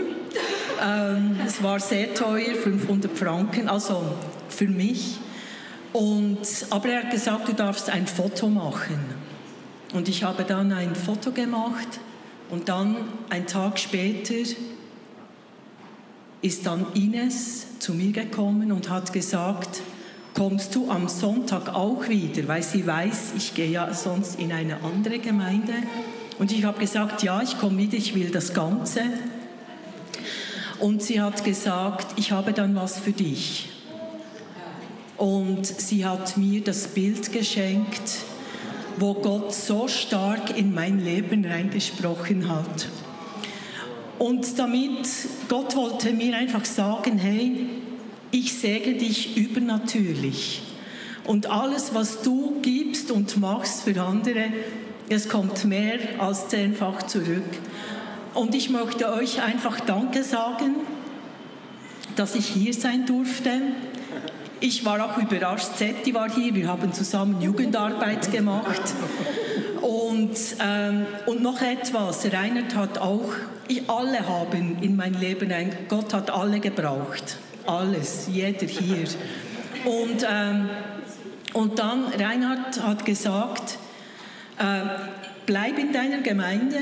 Ähm, 0.81 1.37
es 1.45 1.61
war 1.61 1.81
sehr 1.81 2.13
teuer, 2.13 2.55
500 2.55 3.17
Franken, 3.17 3.67
also 3.67 4.01
für 4.47 4.67
mich. 4.67 5.17
Und, 5.91 6.39
aber 6.69 6.87
er 6.89 7.03
hat 7.03 7.11
gesagt, 7.11 7.49
du 7.49 7.53
darfst 7.53 7.89
ein 7.89 8.07
Foto 8.07 8.47
machen. 8.47 8.99
Und 9.93 10.07
ich 10.07 10.23
habe 10.23 10.43
dann 10.43 10.71
ein 10.71 10.95
Foto 10.95 11.31
gemacht 11.31 11.99
und 12.49 12.69
dann, 12.69 12.95
ein 13.29 13.45
Tag 13.47 13.79
später, 13.79 14.35
ist 16.41 16.65
dann 16.65 16.85
Ines 16.93 17.79
zu 17.79 17.93
mir 17.93 18.11
gekommen 18.11 18.71
und 18.71 18.89
hat 18.89 19.11
gesagt, 19.11 19.81
kommst 20.33 20.75
du 20.75 20.89
am 20.91 21.09
Sonntag 21.09 21.73
auch 21.73 22.07
wieder, 22.07 22.47
weil 22.47 22.61
sie 22.61 22.85
weiß, 22.85 23.33
ich 23.35 23.55
gehe 23.55 23.69
ja 23.69 23.91
sonst 23.93 24.39
in 24.39 24.51
eine 24.51 24.83
andere 24.83 25.19
Gemeinde. 25.19 25.73
Und 26.37 26.51
ich 26.51 26.63
habe 26.63 26.79
gesagt, 26.79 27.23
ja, 27.23 27.41
ich 27.41 27.57
komme 27.57 27.79
wieder, 27.79 27.97
ich 27.97 28.13
will 28.13 28.29
das 28.29 28.53
Ganze. 28.53 29.01
Und 30.79 31.01
sie 31.01 31.19
hat 31.19 31.43
gesagt, 31.43 32.13
ich 32.17 32.31
habe 32.31 32.53
dann 32.53 32.75
was 32.75 32.99
für 32.99 33.11
dich. 33.11 33.69
Und 35.17 35.65
sie 35.65 36.05
hat 36.05 36.37
mir 36.37 36.63
das 36.63 36.89
Bild 36.89 37.33
geschenkt, 37.33 38.19
wo 38.97 39.13
Gott 39.13 39.53
so 39.53 39.87
stark 39.87 40.57
in 40.57 40.73
mein 40.73 41.03
Leben 41.03 41.45
reingesprochen 41.45 42.49
hat. 42.49 42.89
Und 44.19 44.57
damit, 44.57 45.07
Gott 45.47 45.75
wollte 45.75 46.11
mir 46.11 46.35
einfach 46.35 46.65
sagen, 46.65 47.17
hey, 47.17 47.67
ich 48.31 48.53
säge 48.53 48.95
dich 48.95 49.37
übernatürlich. 49.37 50.63
Und 51.25 51.49
alles, 51.49 51.93
was 51.93 52.23
du 52.23 52.59
gibst 52.61 53.11
und 53.11 53.37
machst 53.37 53.83
für 53.83 54.01
andere, 54.01 54.45
es 55.09 55.29
kommt 55.29 55.65
mehr 55.65 55.99
als 56.19 56.47
zehnfach 56.47 57.03
zurück. 57.03 57.43
Und 58.33 58.55
ich 58.55 58.69
möchte 58.69 59.11
euch 59.11 59.41
einfach 59.41 59.79
Danke 59.79 60.23
sagen, 60.23 60.75
dass 62.15 62.35
ich 62.35 62.47
hier 62.47 62.73
sein 62.73 63.05
durfte. 63.05 63.61
Ich 64.59 64.83
war 64.85 65.03
auch 65.05 65.17
überrascht, 65.17 65.75
Zetti 65.75 66.13
war 66.13 66.29
hier, 66.29 66.53
wir 66.55 66.67
haben 66.67 66.91
zusammen 66.93 67.41
Jugendarbeit 67.41 68.31
gemacht. 68.31 68.81
Und, 69.81 70.35
ähm, 70.59 71.05
und 71.25 71.41
noch 71.41 71.61
etwas, 71.61 72.25
Reinhard 72.31 72.75
hat 72.75 72.97
auch, 72.97 73.33
ich, 73.67 73.89
alle 73.89 74.27
haben 74.27 74.77
in 74.81 74.95
mein 74.95 75.13
Leben, 75.13 75.51
ein, 75.51 75.71
Gott 75.87 76.13
hat 76.13 76.31
alle 76.31 76.59
gebraucht 76.59 77.37
alles, 77.67 78.27
jeder 78.31 78.65
hier. 78.65 79.07
Und, 79.85 80.25
ähm, 80.29 80.69
und 81.53 81.79
dann, 81.79 82.05
Reinhard 82.05 82.81
hat 82.81 83.05
gesagt, 83.05 83.77
äh, 84.57 84.81
bleib 85.45 85.77
in 85.77 85.91
deiner 85.91 86.21
Gemeinde, 86.21 86.77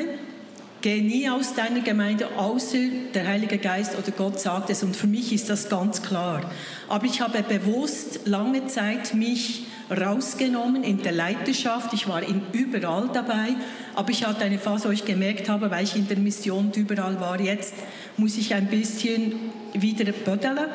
geh 0.86 1.02
nie 1.02 1.28
aus 1.28 1.56
deiner 1.56 1.80
Gemeinde, 1.80 2.28
außer 2.38 2.78
der 3.12 3.28
Heilige 3.28 3.58
Geist 3.58 3.98
oder 3.98 4.12
Gott 4.12 4.40
sagt 4.40 4.70
es. 4.70 4.84
Und 4.84 4.96
für 4.96 5.08
mich 5.08 5.34
ist 5.34 5.50
das 5.50 5.68
ganz 5.68 6.04
klar. 6.04 6.52
Aber 6.88 7.06
ich 7.08 7.22
habe 7.22 7.42
bewusst 7.42 8.20
lange 8.26 8.68
Zeit 8.68 9.16
mich 9.16 9.64
rausgenommen 9.90 10.84
in 10.84 11.02
der 11.02 11.14
Leiterschaft. 11.14 11.92
Ich 11.94 12.08
war 12.08 12.22
in 12.22 12.40
überall 12.52 13.10
dabei, 13.12 13.56
aber 13.96 14.12
ich 14.12 14.28
hatte 14.28 14.46
eine 14.46 14.60
Phase, 14.60 14.88
wo 14.88 14.92
ich 14.92 15.06
gemerkt 15.06 15.50
habe, 15.50 15.72
weil 15.72 15.86
ich 15.86 15.96
in 15.96 16.08
der 16.08 16.18
Mission 16.18 16.72
überall 16.76 17.20
war, 17.20 17.42
jetzt 17.42 17.74
muss 18.18 18.38
ich 18.38 18.54
ein 18.54 18.68
bisschen 18.68 19.34
wieder 19.74 20.12
bödeln. 20.12 20.68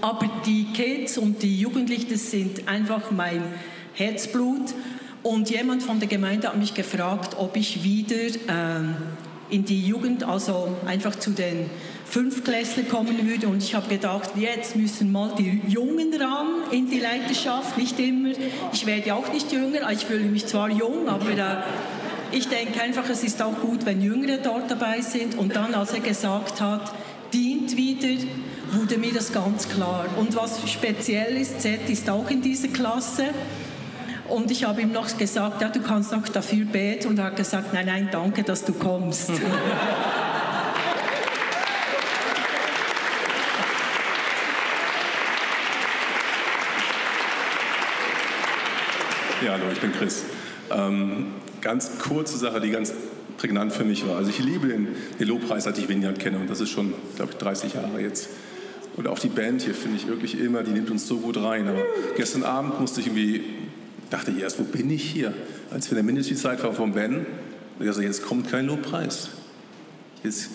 Aber 0.00 0.30
die 0.46 0.72
Kids 0.72 1.18
und 1.18 1.42
die 1.42 1.60
Jugendlichen, 1.60 2.16
sind 2.16 2.66
einfach 2.66 3.10
mein 3.10 3.42
Herzblut. 3.92 4.72
Und 5.22 5.50
jemand 5.50 5.82
von 5.82 6.00
der 6.00 6.08
Gemeinde 6.08 6.48
hat 6.48 6.56
mich 6.56 6.74
gefragt, 6.74 7.36
ob 7.38 7.56
ich 7.56 7.84
wieder 7.84 8.34
ähm, 8.48 8.96
in 9.50 9.64
die 9.64 9.86
Jugend, 9.86 10.24
also 10.24 10.76
einfach 10.86 11.14
zu 11.14 11.30
den 11.30 11.70
Fünftklässler 12.06 12.82
kommen 12.84 13.26
würde. 13.28 13.48
Und 13.48 13.62
ich 13.62 13.74
habe 13.74 13.88
gedacht, 13.88 14.30
jetzt 14.36 14.74
müssen 14.76 15.12
mal 15.12 15.32
die 15.38 15.60
Jungen 15.68 16.12
ran 16.20 16.46
in 16.72 16.90
die 16.90 16.98
Leiterschaft, 16.98 17.78
nicht 17.78 17.98
immer. 18.00 18.32
Ich 18.72 18.84
werde 18.86 19.14
auch 19.14 19.32
nicht 19.32 19.52
jünger, 19.52 19.90
ich 19.90 20.04
fühle 20.04 20.24
mich 20.24 20.46
zwar 20.46 20.70
jung, 20.70 21.08
aber 21.08 21.30
äh, 21.30 21.62
ich 22.32 22.48
denke 22.48 22.80
einfach, 22.82 23.08
es 23.08 23.22
ist 23.22 23.40
auch 23.42 23.60
gut, 23.60 23.84
wenn 23.86 24.02
Jüngere 24.02 24.38
dort 24.38 24.70
dabei 24.70 25.02
sind. 25.02 25.38
Und 25.38 25.54
dann, 25.54 25.74
als 25.74 25.92
er 25.92 26.00
gesagt 26.00 26.60
hat, 26.60 26.92
dient 27.32 27.76
wieder, 27.76 28.22
wurde 28.72 28.98
mir 28.98 29.12
das 29.12 29.32
ganz 29.32 29.68
klar. 29.68 30.06
Und 30.18 30.34
was 30.34 30.70
speziell 30.70 31.36
ist, 31.36 31.60
Z 31.60 31.88
ist 31.88 32.08
auch 32.10 32.28
in 32.30 32.40
dieser 32.40 32.68
Klasse. 32.68 33.26
Und 34.28 34.50
ich 34.50 34.64
habe 34.64 34.80
ihm 34.82 34.92
noch 34.92 35.16
gesagt, 35.16 35.60
ja, 35.60 35.68
du 35.68 35.80
kannst 35.80 36.14
auch 36.14 36.28
dafür 36.28 36.64
beten. 36.64 37.08
Und 37.08 37.18
er 37.18 37.26
hat 37.26 37.36
gesagt, 37.36 37.72
nein, 37.72 37.86
nein, 37.86 38.08
danke, 38.10 38.42
dass 38.42 38.64
du 38.64 38.72
kommst. 38.72 39.30
Ja, 49.44 49.54
hallo, 49.54 49.64
ich 49.72 49.80
bin 49.80 49.90
Chris. 49.90 50.22
Ähm, 50.70 51.26
ganz 51.60 51.98
kurze 51.98 52.38
Sache, 52.38 52.60
die 52.60 52.70
ganz 52.70 52.94
prägnant 53.38 53.72
für 53.72 53.82
mich 53.82 54.06
war. 54.06 54.16
Also 54.16 54.30
ich 54.30 54.38
liebe 54.38 54.68
den, 54.68 54.86
den 55.18 55.26
Lobpreis, 55.26 55.64
seit 55.64 55.76
ich 55.78 55.88
Vineyard 55.88 56.20
kenne 56.20 56.38
und 56.38 56.48
das 56.48 56.60
ist 56.60 56.70
schon, 56.70 56.94
glaube 57.16 57.32
ich, 57.32 57.38
30 57.38 57.74
Jahre 57.74 58.00
jetzt. 58.00 58.28
Und 58.96 59.08
auch 59.08 59.18
die 59.18 59.28
Band 59.28 59.62
hier 59.62 59.74
finde 59.74 59.96
ich 59.96 60.06
wirklich 60.06 60.38
immer, 60.38 60.62
die 60.62 60.70
nimmt 60.70 60.92
uns 60.92 61.08
so 61.08 61.18
gut 61.18 61.38
rein. 61.38 61.66
Aber 61.66 61.82
gestern 62.16 62.44
Abend 62.44 62.78
musste 62.78 63.00
ich 63.00 63.08
irgendwie, 63.08 63.42
dachte 64.12 64.30
ich 64.30 64.42
erst, 64.42 64.58
wo 64.58 64.64
bin 64.64 64.90
ich 64.90 65.02
hier? 65.02 65.32
Als 65.70 65.86
wir 65.86 65.92
in 65.92 66.04
der 66.06 66.12
Ministry-Zeit 66.12 66.62
waren 66.62 66.74
von 66.74 66.92
Ben, 66.92 67.26
ich 67.80 67.90
so, 67.92 68.02
jetzt 68.02 68.22
kommt 68.22 68.50
kein 68.50 68.66
Lobpreis. 68.66 69.30
Jetzt 70.22 70.50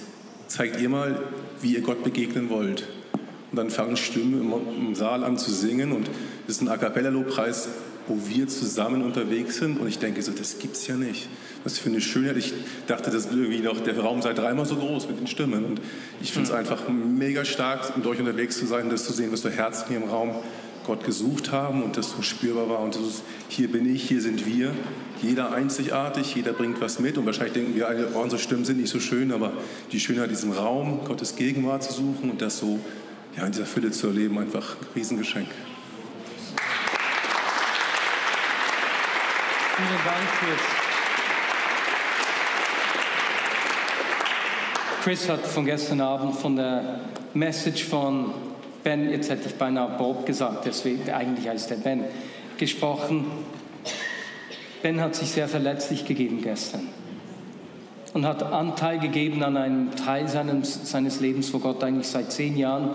zeigt 0.47 0.79
ihr 0.79 0.89
mal, 0.89 1.19
wie 1.61 1.73
ihr 1.73 1.81
Gott 1.81 2.03
begegnen 2.03 2.49
wollt. 2.49 2.87
Und 3.51 3.57
dann 3.57 3.69
fangen 3.69 3.97
Stimmen 3.97 4.53
im, 4.77 4.95
Saal 4.95 5.23
an 5.23 5.37
zu 5.37 5.51
singen 5.51 5.91
und 5.91 6.09
es 6.47 6.55
ist 6.55 6.61
ein 6.61 6.67
A 6.67 6.77
Cappella-Lobpreis, 6.77 7.69
wo 8.07 8.17
wir 8.27 8.47
zusammen 8.47 9.01
unterwegs 9.01 9.57
sind. 9.57 9.79
Und 9.79 9.87
ich 9.87 9.99
denke 9.99 10.21
so, 10.21 10.31
das 10.31 10.59
gibt's 10.59 10.87
ja 10.87 10.95
nicht. 10.95 11.27
Was 11.63 11.79
für 11.79 11.89
eine 11.89 11.99
Schönheit. 11.99 12.37
Ich 12.37 12.53
dachte, 12.87 13.09
das 13.09 13.25
irgendwie 13.25 13.59
noch, 13.59 13.81
der 13.81 13.97
Raum 13.99 14.21
sei 14.21 14.33
dreimal 14.33 14.65
so 14.65 14.75
groß 14.75 15.07
mit 15.07 15.19
den 15.19 15.27
Stimmen. 15.27 15.65
Und 15.65 15.81
ich 16.21 16.31
finde 16.31 16.47
es 16.47 16.53
mhm. 16.53 16.59
einfach 16.59 16.87
mega 16.89 17.43
stark, 17.43 17.97
mit 17.97 18.05
euch 18.05 18.19
unterwegs 18.19 18.57
zu 18.57 18.65
sein, 18.65 18.89
das 18.89 19.05
zu 19.05 19.13
sehen, 19.13 19.31
was 19.31 19.41
für 19.41 19.51
Herzen 19.51 19.85
hier 19.87 19.97
im 19.97 20.09
Raum 20.09 20.35
Gott 20.87 21.03
gesucht 21.03 21.51
haben 21.51 21.83
und 21.83 21.97
das 21.97 22.11
so 22.11 22.21
spürbar 22.21 22.69
war. 22.69 22.79
Und 22.79 22.95
das 22.95 23.03
ist, 23.03 23.23
hier 23.49 23.71
bin 23.71 23.93
ich, 23.93 24.07
hier 24.07 24.21
sind 24.21 24.45
wir. 24.45 24.73
Jeder 25.21 25.51
einzigartig, 25.51 26.33
jeder 26.33 26.53
bringt 26.53 26.81
was 26.81 26.99
mit. 26.99 27.17
Und 27.17 27.25
wahrscheinlich 27.25 27.53
denken 27.53 27.75
wir 27.75 27.87
alle, 27.87 28.09
oh, 28.15 28.21
unsere 28.21 28.41
Stimmen 28.41 28.65
sind 28.65 28.79
nicht 28.79 28.89
so 28.89 28.99
schön, 28.99 29.31
aber 29.31 29.53
die 29.91 29.99
Schönheit, 29.99 30.31
diesen 30.31 30.53
Raum, 30.53 31.01
Gottes 31.05 31.35
Gegenwart 31.35 31.83
zu 31.83 31.93
suchen 31.93 32.31
und 32.31 32.41
das 32.41 32.57
so 32.57 32.79
ja, 33.35 33.45
in 33.45 33.51
dieser 33.51 33.65
Fülle 33.65 33.91
zu 33.91 34.07
erleben, 34.07 34.39
einfach 34.39 34.77
ein 34.81 34.87
Riesengeschenk. 34.95 35.47
Vielen 39.75 39.89
Dank, 40.05 40.27
Chris. 40.39 40.59
Chris 45.03 45.29
hat 45.29 45.45
von 45.45 45.65
gestern 45.65 46.01
Abend 46.01 46.35
von 46.35 46.55
der 46.55 47.01
Message 47.33 47.85
von 47.85 48.33
Ben, 48.87 49.11
jetzt 49.11 49.29
hätte 49.29 49.49
ich 49.49 49.55
beinahe 49.55 49.97
Bob 49.97 50.25
gesagt, 50.25 50.65
deswegen 50.65 51.11
eigentlich 51.11 51.49
heißt 51.49 51.71
er 51.71 51.75
Ben, 51.75 52.05
gesprochen. 52.57 53.25
Ben 54.81 55.01
hat 55.01 55.13
sich 55.13 55.27
sehr 55.27 55.49
verletzlich 55.49 56.05
gegeben 56.05 56.39
gestern 56.41 56.87
und 58.13 58.25
hat 58.25 58.41
Anteil 58.43 58.99
gegeben 58.99 59.43
an 59.43 59.57
einem 59.57 59.93
Teil 59.97 60.29
seines, 60.29 60.89
seines 60.89 61.19
Lebens, 61.19 61.53
wo 61.53 61.59
Gott 61.59 61.83
eigentlich 61.83 62.07
seit 62.07 62.31
zehn 62.31 62.57
Jahren 62.57 62.91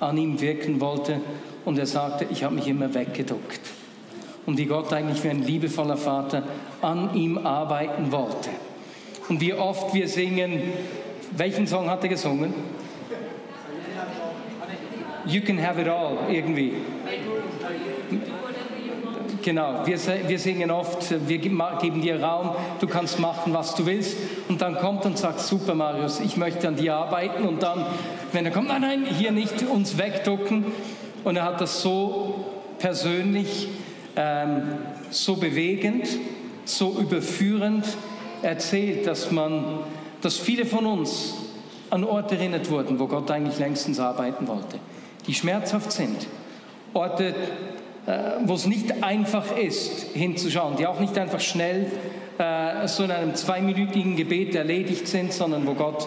an 0.00 0.16
ihm 0.16 0.40
wirken 0.40 0.80
wollte. 0.80 1.20
Und 1.66 1.78
er 1.78 1.84
sagte, 1.84 2.26
ich 2.30 2.42
habe 2.42 2.54
mich 2.54 2.66
immer 2.66 2.94
weggeduckt 2.94 3.60
und 4.46 4.56
wie 4.56 4.64
Gott 4.64 4.90
eigentlich 4.94 5.22
wie 5.22 5.28
ein 5.28 5.42
liebevoller 5.42 5.98
Vater 5.98 6.44
an 6.80 7.14
ihm 7.14 7.36
arbeiten 7.36 8.10
wollte. 8.10 8.48
Und 9.28 9.42
wie 9.42 9.52
oft 9.52 9.92
wir 9.92 10.08
singen, 10.08 10.62
welchen 11.36 11.66
Song 11.66 11.90
hat 11.90 12.02
er 12.04 12.08
gesungen? 12.08 12.54
You 15.26 15.40
can 15.40 15.58
have 15.58 15.80
it 15.80 15.88
all, 15.88 16.18
irgendwie. 16.30 16.74
Genau, 19.42 19.82
wir, 19.84 19.98
wir 20.28 20.38
singen 20.38 20.70
oft, 20.70 21.28
wir 21.28 21.38
geben 21.38 22.00
dir 22.00 22.20
Raum, 22.20 22.56
du 22.80 22.86
kannst 22.86 23.20
machen, 23.20 23.54
was 23.54 23.74
du 23.74 23.86
willst. 23.86 24.16
Und 24.48 24.60
dann 24.60 24.76
kommt 24.76 25.04
und 25.06 25.18
sagt, 25.18 25.40
super 25.40 25.74
Marius, 25.74 26.20
ich 26.20 26.36
möchte 26.36 26.66
an 26.66 26.76
dir 26.76 26.94
arbeiten. 26.94 27.44
Und 27.44 27.62
dann, 27.62 27.86
wenn 28.32 28.44
er 28.44 28.50
kommt, 28.50 28.68
nein, 28.68 28.80
nein, 28.80 29.04
hier 29.04 29.30
nicht 29.30 29.62
uns 29.62 29.98
wegducken. 29.98 30.64
Und 31.22 31.36
er 31.36 31.44
hat 31.44 31.60
das 31.60 31.80
so 31.80 32.44
persönlich 32.78 33.68
ähm, 34.16 34.62
so 35.10 35.36
bewegend, 35.36 36.08
so 36.64 36.96
überführend 36.98 37.86
erzählt, 38.42 39.06
dass 39.06 39.30
man, 39.30 39.80
dass 40.22 40.38
viele 40.38 40.64
von 40.64 40.86
uns 40.86 41.34
an 41.90 42.04
Orte 42.04 42.36
erinnert 42.36 42.70
wurden, 42.70 42.98
wo 42.98 43.06
Gott 43.06 43.30
eigentlich 43.30 43.58
längstens 43.58 44.00
arbeiten 44.00 44.48
wollte, 44.48 44.78
die 45.26 45.34
schmerzhaft 45.34 45.92
sind, 45.92 46.26
Orte, 46.94 47.34
äh, 48.06 48.12
wo 48.44 48.54
es 48.54 48.66
nicht 48.66 49.02
einfach 49.02 49.56
ist, 49.56 50.14
hinzuschauen, 50.14 50.76
die 50.76 50.86
auch 50.86 51.00
nicht 51.00 51.18
einfach 51.18 51.40
schnell 51.40 51.90
äh, 52.38 52.86
so 52.86 53.04
in 53.04 53.10
einem 53.10 53.34
zweiminütigen 53.34 54.16
Gebet 54.16 54.54
erledigt 54.54 55.08
sind, 55.08 55.32
sondern 55.32 55.66
wo 55.66 55.74
Gott 55.74 56.06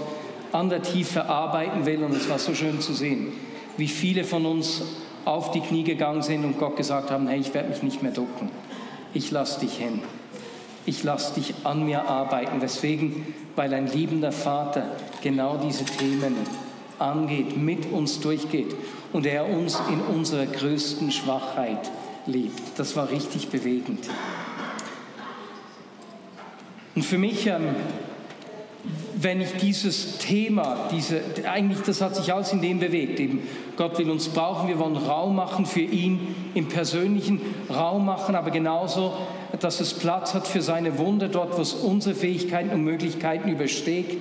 an 0.51 0.69
der 0.69 0.81
Tiefe 0.81 1.25
arbeiten 1.25 1.85
will. 1.85 2.03
Und 2.03 2.15
es 2.15 2.29
war 2.29 2.39
so 2.39 2.55
schön 2.55 2.79
zu 2.81 2.93
sehen, 2.93 3.33
wie 3.77 3.87
viele 3.87 4.23
von 4.23 4.45
uns 4.45 4.81
auf 5.25 5.51
die 5.51 5.61
Knie 5.61 5.83
gegangen 5.83 6.21
sind 6.21 6.43
und 6.45 6.57
Gott 6.57 6.75
gesagt 6.75 7.11
haben, 7.11 7.27
hey, 7.27 7.39
ich 7.39 7.53
werde 7.53 7.69
mich 7.69 7.83
nicht 7.83 8.01
mehr 8.01 8.11
ducken. 8.11 8.49
Ich 9.13 9.31
lasse 9.31 9.59
dich 9.59 9.77
hin. 9.77 10.01
Ich 10.85 11.03
lasse 11.03 11.35
dich 11.35 11.53
an 11.65 11.85
mir 11.85 12.07
arbeiten. 12.07 12.59
Deswegen, 12.61 13.33
weil 13.55 13.73
ein 13.73 13.87
liebender 13.87 14.31
Vater 14.31 14.83
genau 15.21 15.57
diese 15.57 15.85
Themen 15.85 16.35
angeht, 16.99 17.57
mit 17.57 17.91
uns 17.91 18.19
durchgeht 18.19 18.75
und 19.13 19.25
er 19.25 19.49
uns 19.49 19.79
in 19.89 20.01
unserer 20.15 20.45
größten 20.45 21.11
Schwachheit 21.11 21.89
liebt. 22.25 22.61
Das 22.77 22.95
war 22.95 23.09
richtig 23.09 23.49
bewegend. 23.49 24.07
Und 26.95 27.03
für 27.03 27.17
mich 27.17 27.47
ähm, 27.47 27.75
wenn 29.21 29.41
ich 29.41 29.53
dieses 29.57 30.17
Thema, 30.17 30.87
diese, 30.91 31.21
eigentlich 31.49 31.81
das 31.81 32.01
hat 32.01 32.15
sich 32.15 32.33
alles 32.33 32.53
in 32.53 32.61
dem 32.61 32.79
bewegt, 32.79 33.19
eben 33.19 33.41
Gott 33.75 33.97
will 33.97 34.09
uns 34.09 34.29
brauchen, 34.29 34.69
wir 34.69 34.79
wollen 34.79 34.95
Raum 34.95 35.35
machen 35.35 35.65
für 35.65 35.81
ihn 35.81 36.35
im 36.53 36.67
persönlichen 36.67 37.41
Raum 37.69 38.05
machen, 38.05 38.35
aber 38.35 38.51
genauso, 38.51 39.13
dass 39.59 39.81
es 39.81 39.93
Platz 39.93 40.33
hat 40.33 40.47
für 40.47 40.61
seine 40.61 40.97
Wunder 40.97 41.27
dort, 41.27 41.57
wo 41.57 41.61
es 41.61 41.73
unsere 41.73 42.15
Fähigkeiten 42.15 42.69
und 42.69 42.83
Möglichkeiten 42.83 43.49
übersteigt, 43.49 44.17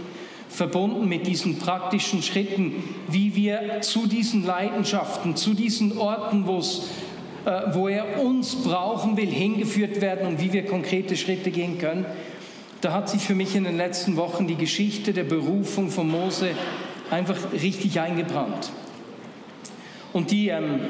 verbunden 0.48 1.08
mit 1.08 1.26
diesen 1.26 1.58
praktischen 1.58 2.22
Schritten, 2.22 2.72
wie 3.08 3.34
wir 3.34 3.80
zu 3.80 4.06
diesen 4.06 4.44
Leidenschaften, 4.44 5.36
zu 5.36 5.54
diesen 5.54 5.98
Orten, 5.98 6.44
äh, 6.46 7.74
wo 7.74 7.88
er 7.88 8.20
uns 8.20 8.56
brauchen 8.56 9.16
will, 9.16 9.30
hingeführt 9.30 10.00
werden 10.00 10.26
und 10.26 10.40
wie 10.40 10.52
wir 10.52 10.66
konkrete 10.66 11.16
Schritte 11.16 11.50
gehen 11.50 11.78
können. 11.78 12.06
Da 12.80 12.92
hat 12.92 13.08
sich 13.08 13.22
für 13.22 13.34
mich 13.34 13.56
in 13.56 13.64
den 13.64 13.76
letzten 13.76 14.16
Wochen 14.16 14.46
die 14.46 14.54
Geschichte 14.54 15.12
der 15.12 15.24
Berufung 15.24 15.90
von 15.90 16.08
Mose 16.08 16.50
einfach 17.10 17.52
richtig 17.52 17.98
eingebrannt. 18.00 18.70
Und 20.12 20.30
die, 20.30 20.48
ähm, 20.48 20.80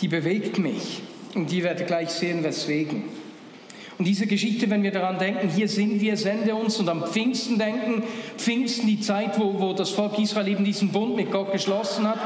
die 0.00 0.08
bewegt 0.08 0.58
mich. 0.58 1.02
Und 1.34 1.50
die 1.50 1.62
werde 1.62 1.84
gleich 1.84 2.10
sehen, 2.10 2.42
weswegen. 2.44 3.04
Und 3.98 4.04
diese 4.04 4.26
Geschichte, 4.26 4.68
wenn 4.68 4.82
wir 4.82 4.90
daran 4.92 5.18
denken, 5.18 5.48
hier 5.48 5.68
sind 5.68 6.00
wir, 6.00 6.16
sende 6.16 6.54
uns 6.54 6.78
und 6.78 6.88
am 6.88 7.04
Pfingsten 7.04 7.58
denken, 7.58 8.02
Pfingsten 8.36 8.86
die 8.86 9.00
Zeit, 9.00 9.38
wo, 9.38 9.58
wo 9.58 9.72
das 9.72 9.90
Volk 9.90 10.18
Israel 10.18 10.48
eben 10.48 10.64
diesen 10.64 10.90
Bund 10.90 11.16
mit 11.16 11.30
Gott 11.30 11.52
geschlossen 11.52 12.06
hat 12.06 12.18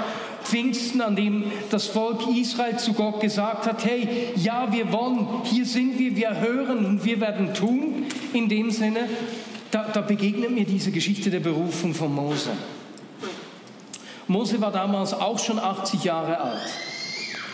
Pfingsten, 0.43 1.01
an 1.01 1.17
dem 1.17 1.45
das 1.71 1.87
Volk 1.87 2.27
Israel 2.37 2.77
zu 2.79 2.93
Gott 2.93 3.21
gesagt 3.21 3.67
hat, 3.67 3.85
hey, 3.85 4.33
ja, 4.37 4.73
wir 4.73 4.93
wollen, 4.93 5.27
hier 5.45 5.65
sind 5.65 5.99
wir, 5.99 6.17
wir 6.17 6.41
hören 6.41 6.85
und 6.85 7.05
wir 7.05 7.21
werden 7.21 7.55
tun. 7.55 8.07
In 8.33 8.49
dem 8.49 8.71
Sinne, 8.71 9.09
da, 9.71 9.89
da 9.93 10.01
begegnet 10.01 10.51
mir 10.51 10.65
diese 10.65 10.91
Geschichte 10.91 11.31
der 11.31 11.41
Berufung 11.41 11.95
von 11.95 12.13
Mose. 12.15 12.51
Mose 14.27 14.61
war 14.61 14.73
damals 14.73 15.13
auch 15.13 15.39
schon 15.39 15.59
80 15.59 16.05
Jahre 16.05 16.41
alt, 16.41 16.71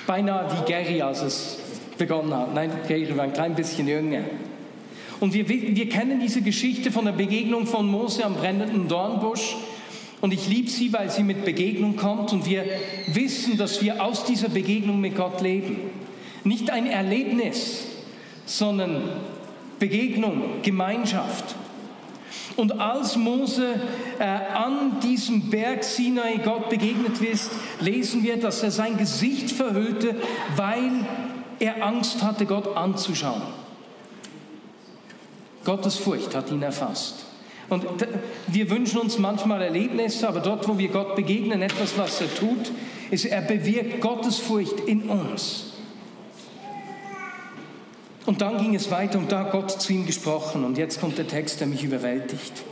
beinahe 0.06 0.46
wie 0.52 0.70
Gary, 0.70 1.02
als 1.02 1.22
es 1.22 1.55
begonnen 1.98 2.34
hat. 2.34 2.54
Nein, 2.54 2.70
Gary 2.88 3.16
war 3.16 3.24
ein 3.24 3.32
klein 3.32 3.54
bisschen 3.54 3.88
jünger. 3.88 4.20
Und 5.20 5.32
wir, 5.32 5.48
wir 5.48 5.88
kennen 5.88 6.20
diese 6.20 6.42
Geschichte 6.42 6.90
von 6.90 7.06
der 7.06 7.12
Begegnung 7.12 7.66
von 7.66 7.86
Mose 7.86 8.24
am 8.24 8.34
brennenden 8.34 8.86
Dornbusch. 8.88 9.56
Und 10.20 10.32
ich 10.32 10.48
liebe 10.48 10.68
sie, 10.68 10.92
weil 10.92 11.10
sie 11.10 11.22
mit 11.22 11.44
Begegnung 11.44 11.96
kommt 11.96 12.32
und 12.32 12.46
wir 12.46 12.64
wissen, 13.08 13.56
dass 13.56 13.82
wir 13.82 14.02
aus 14.02 14.24
dieser 14.24 14.48
Begegnung 14.48 15.00
mit 15.00 15.16
Gott 15.16 15.40
leben. 15.40 15.76
Nicht 16.44 16.70
ein 16.70 16.86
Erlebnis, 16.86 17.86
sondern 18.44 19.02
Begegnung, 19.78 20.62
Gemeinschaft. 20.62 21.54
Und 22.56 22.80
als 22.80 23.16
Mose 23.16 23.74
äh, 24.18 24.24
an 24.24 25.00
diesem 25.02 25.50
Berg 25.50 25.84
Sinai 25.84 26.40
Gott 26.42 26.70
begegnet 26.70 27.20
ist, 27.20 27.50
lesen 27.80 28.22
wir, 28.22 28.38
dass 28.38 28.62
er 28.62 28.70
sein 28.70 28.96
Gesicht 28.96 29.50
verhüllte, 29.50 30.14
weil 30.56 30.90
er 31.58 31.84
Angst 31.84 32.22
hatte, 32.22 32.46
Gott 32.46 32.76
anzuschauen. 32.76 33.42
Gottes 35.64 35.96
Furcht 35.96 36.34
hat 36.34 36.50
ihn 36.50 36.62
erfasst. 36.62 37.26
Und 37.68 37.84
wir 38.46 38.70
wünschen 38.70 39.00
uns 39.00 39.18
manchmal 39.18 39.62
Erlebnisse, 39.62 40.28
aber 40.28 40.40
dort, 40.40 40.68
wo 40.68 40.78
wir 40.78 40.88
Gott 40.88 41.16
begegnen, 41.16 41.62
etwas, 41.62 41.98
was 41.98 42.20
er 42.20 42.32
tut, 42.32 42.70
ist, 43.10 43.24
er 43.24 43.42
bewirkt 43.42 44.00
Gottes 44.00 44.38
Furcht 44.38 44.80
in 44.80 45.08
uns. 45.08 45.72
Und 48.24 48.40
dann 48.40 48.58
ging 48.58 48.74
es 48.74 48.90
weiter 48.90 49.18
und 49.18 49.30
da 49.30 49.40
hat 49.40 49.52
Gott 49.52 49.70
zu 49.70 49.92
ihm 49.92 50.06
gesprochen. 50.06 50.64
Und 50.64 50.78
jetzt 50.78 51.00
kommt 51.00 51.16
der 51.18 51.28
Text, 51.28 51.60
der 51.60 51.68
mich 51.68 51.82
überwältigt. 51.84 52.64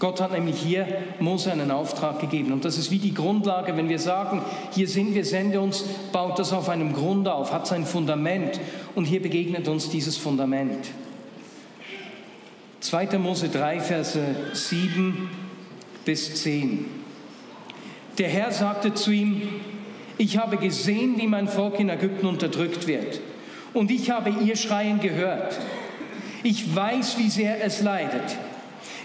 Gott 0.00 0.20
hat 0.20 0.32
nämlich 0.32 0.56
hier 0.56 0.86
Mose 1.20 1.52
einen 1.52 1.70
Auftrag 1.70 2.20
gegeben. 2.20 2.52
Und 2.52 2.64
das 2.64 2.78
ist 2.78 2.90
wie 2.90 2.98
die 2.98 3.12
Grundlage, 3.12 3.76
wenn 3.76 3.90
wir 3.90 3.98
sagen, 3.98 4.42
hier 4.72 4.88
sind 4.88 5.14
wir, 5.14 5.26
sende 5.26 5.60
uns, 5.60 5.84
baut 6.10 6.38
das 6.38 6.54
auf 6.54 6.70
einem 6.70 6.94
Grund 6.94 7.28
auf, 7.28 7.52
hat 7.52 7.66
sein 7.66 7.84
Fundament. 7.84 8.58
Und 8.94 9.04
hier 9.04 9.20
begegnet 9.20 9.68
uns 9.68 9.90
dieses 9.90 10.16
Fundament. 10.16 10.88
2. 12.80 13.18
Mose 13.18 13.50
3, 13.50 13.80
Verse 13.80 14.18
7 14.54 15.28
bis 16.06 16.42
10. 16.42 16.86
Der 18.16 18.28
Herr 18.28 18.50
sagte 18.52 18.94
zu 18.94 19.10
ihm, 19.10 19.42
ich 20.16 20.38
habe 20.38 20.56
gesehen, 20.56 21.18
wie 21.18 21.26
mein 21.26 21.46
Volk 21.46 21.78
in 21.78 21.90
Ägypten 21.90 22.26
unterdrückt 22.26 22.86
wird 22.86 23.20
und 23.74 23.90
ich 23.90 24.10
habe 24.10 24.30
ihr 24.42 24.56
Schreien 24.56 24.98
gehört. 25.00 25.58
Ich 26.42 26.74
weiß, 26.74 27.18
wie 27.18 27.28
sehr 27.28 27.62
es 27.62 27.82
leidet. 27.82 28.38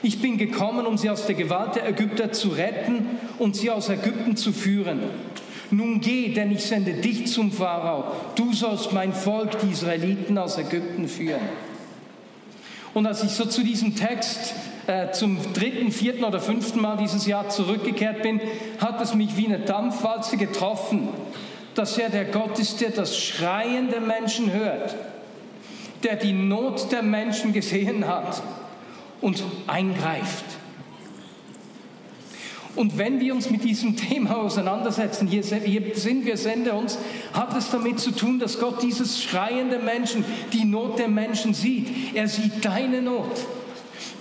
Ich 0.06 0.22
bin 0.22 0.38
gekommen, 0.38 0.86
um 0.86 1.00
sie 1.00 1.10
aus 1.10 1.26
der 1.26 1.34
Gewalt 1.34 1.78
der 1.78 1.89
Ägypter 1.89 2.32
zu 2.32 2.50
retten 2.50 3.08
und 3.39 3.56
sie 3.56 3.72
aus 3.72 3.89
Ägypten 3.89 4.38
zu 4.38 4.54
führen. 4.54 5.00
Nun 5.72 6.00
geh, 6.00 6.32
denn 6.32 6.52
ich 6.52 6.63
sende 6.63 6.94
dich 6.94 7.26
zum 7.26 7.52
Pharao. 7.52 8.04
Du 8.36 8.54
sollst 8.54 8.94
mein 8.94 9.13
Volk, 9.13 9.58
die 9.63 9.72
Israeliten, 9.72 10.38
aus 10.38 10.60
Ägypten 10.60 11.08
führen. 11.08 11.41
Und 12.94 13.08
als 13.08 13.24
ich 13.24 13.32
so 13.32 13.46
zu 13.46 13.63
diesem 13.63 13.96
Text 13.96 14.54
äh, 14.86 15.10
zum 15.10 15.39
dritten, 15.54 15.91
vierten 15.91 16.24
oder 16.24 16.39
fünften 16.39 16.82
Mal 16.82 16.98
dieses 16.98 17.26
Jahr 17.26 17.50
zurückgekehrt 17.50 18.22
bin, 18.22 18.39
hat 18.78 19.02
es 19.02 19.15
mich 19.15 19.36
wie 19.38 19.48
eine 19.48 19.62
Dampfwalze 19.62 20.38
getroffen 20.38 21.10
dass 21.74 21.98
er 21.98 22.10
der 22.10 22.24
Gott 22.24 22.58
ist, 22.58 22.80
der 22.80 22.91
das 22.91 23.18
Schreien 23.18 23.89
der 23.89 24.00
Menschen 24.00 24.54
hört, 24.54 24.96
der 26.04 26.15
die 26.15 26.32
Not 26.32 26.89
der 26.94 27.04
Menschen 27.04 27.52
gesehen 27.52 28.08
hat 28.08 28.41
und 29.21 29.43
eingreift. 29.67 30.45
Und 32.75 32.97
wenn 32.97 33.21
wir 33.21 33.34
uns 33.34 33.49
mit 33.49 33.63
diesem 33.63 33.95
Thema 33.95 34.38
auseinandersetzen, 34.38 35.28
hier, 35.28 35.43
sind 35.43 36.25
wir, 36.25 36.38
sende 36.38 36.73
uns, 36.73 36.97
hat 37.34 37.56
es 37.58 37.71
damit 37.71 37.99
zu 37.99 38.12
tun, 38.12 38.38
dass 38.38 38.60
Gott 38.60 38.84
dieses 38.84 39.23
Schreien 39.23 39.69
der 39.69 39.80
Menschen, 39.80 40.25
die 40.51 40.65
Not 40.65 40.99
der 40.99 41.08
Menschen 41.08 41.54
sieht. 41.54 42.15
Er 42.15 42.28
sieht 42.28 42.65
deine 42.65 43.01
Not. 43.01 43.32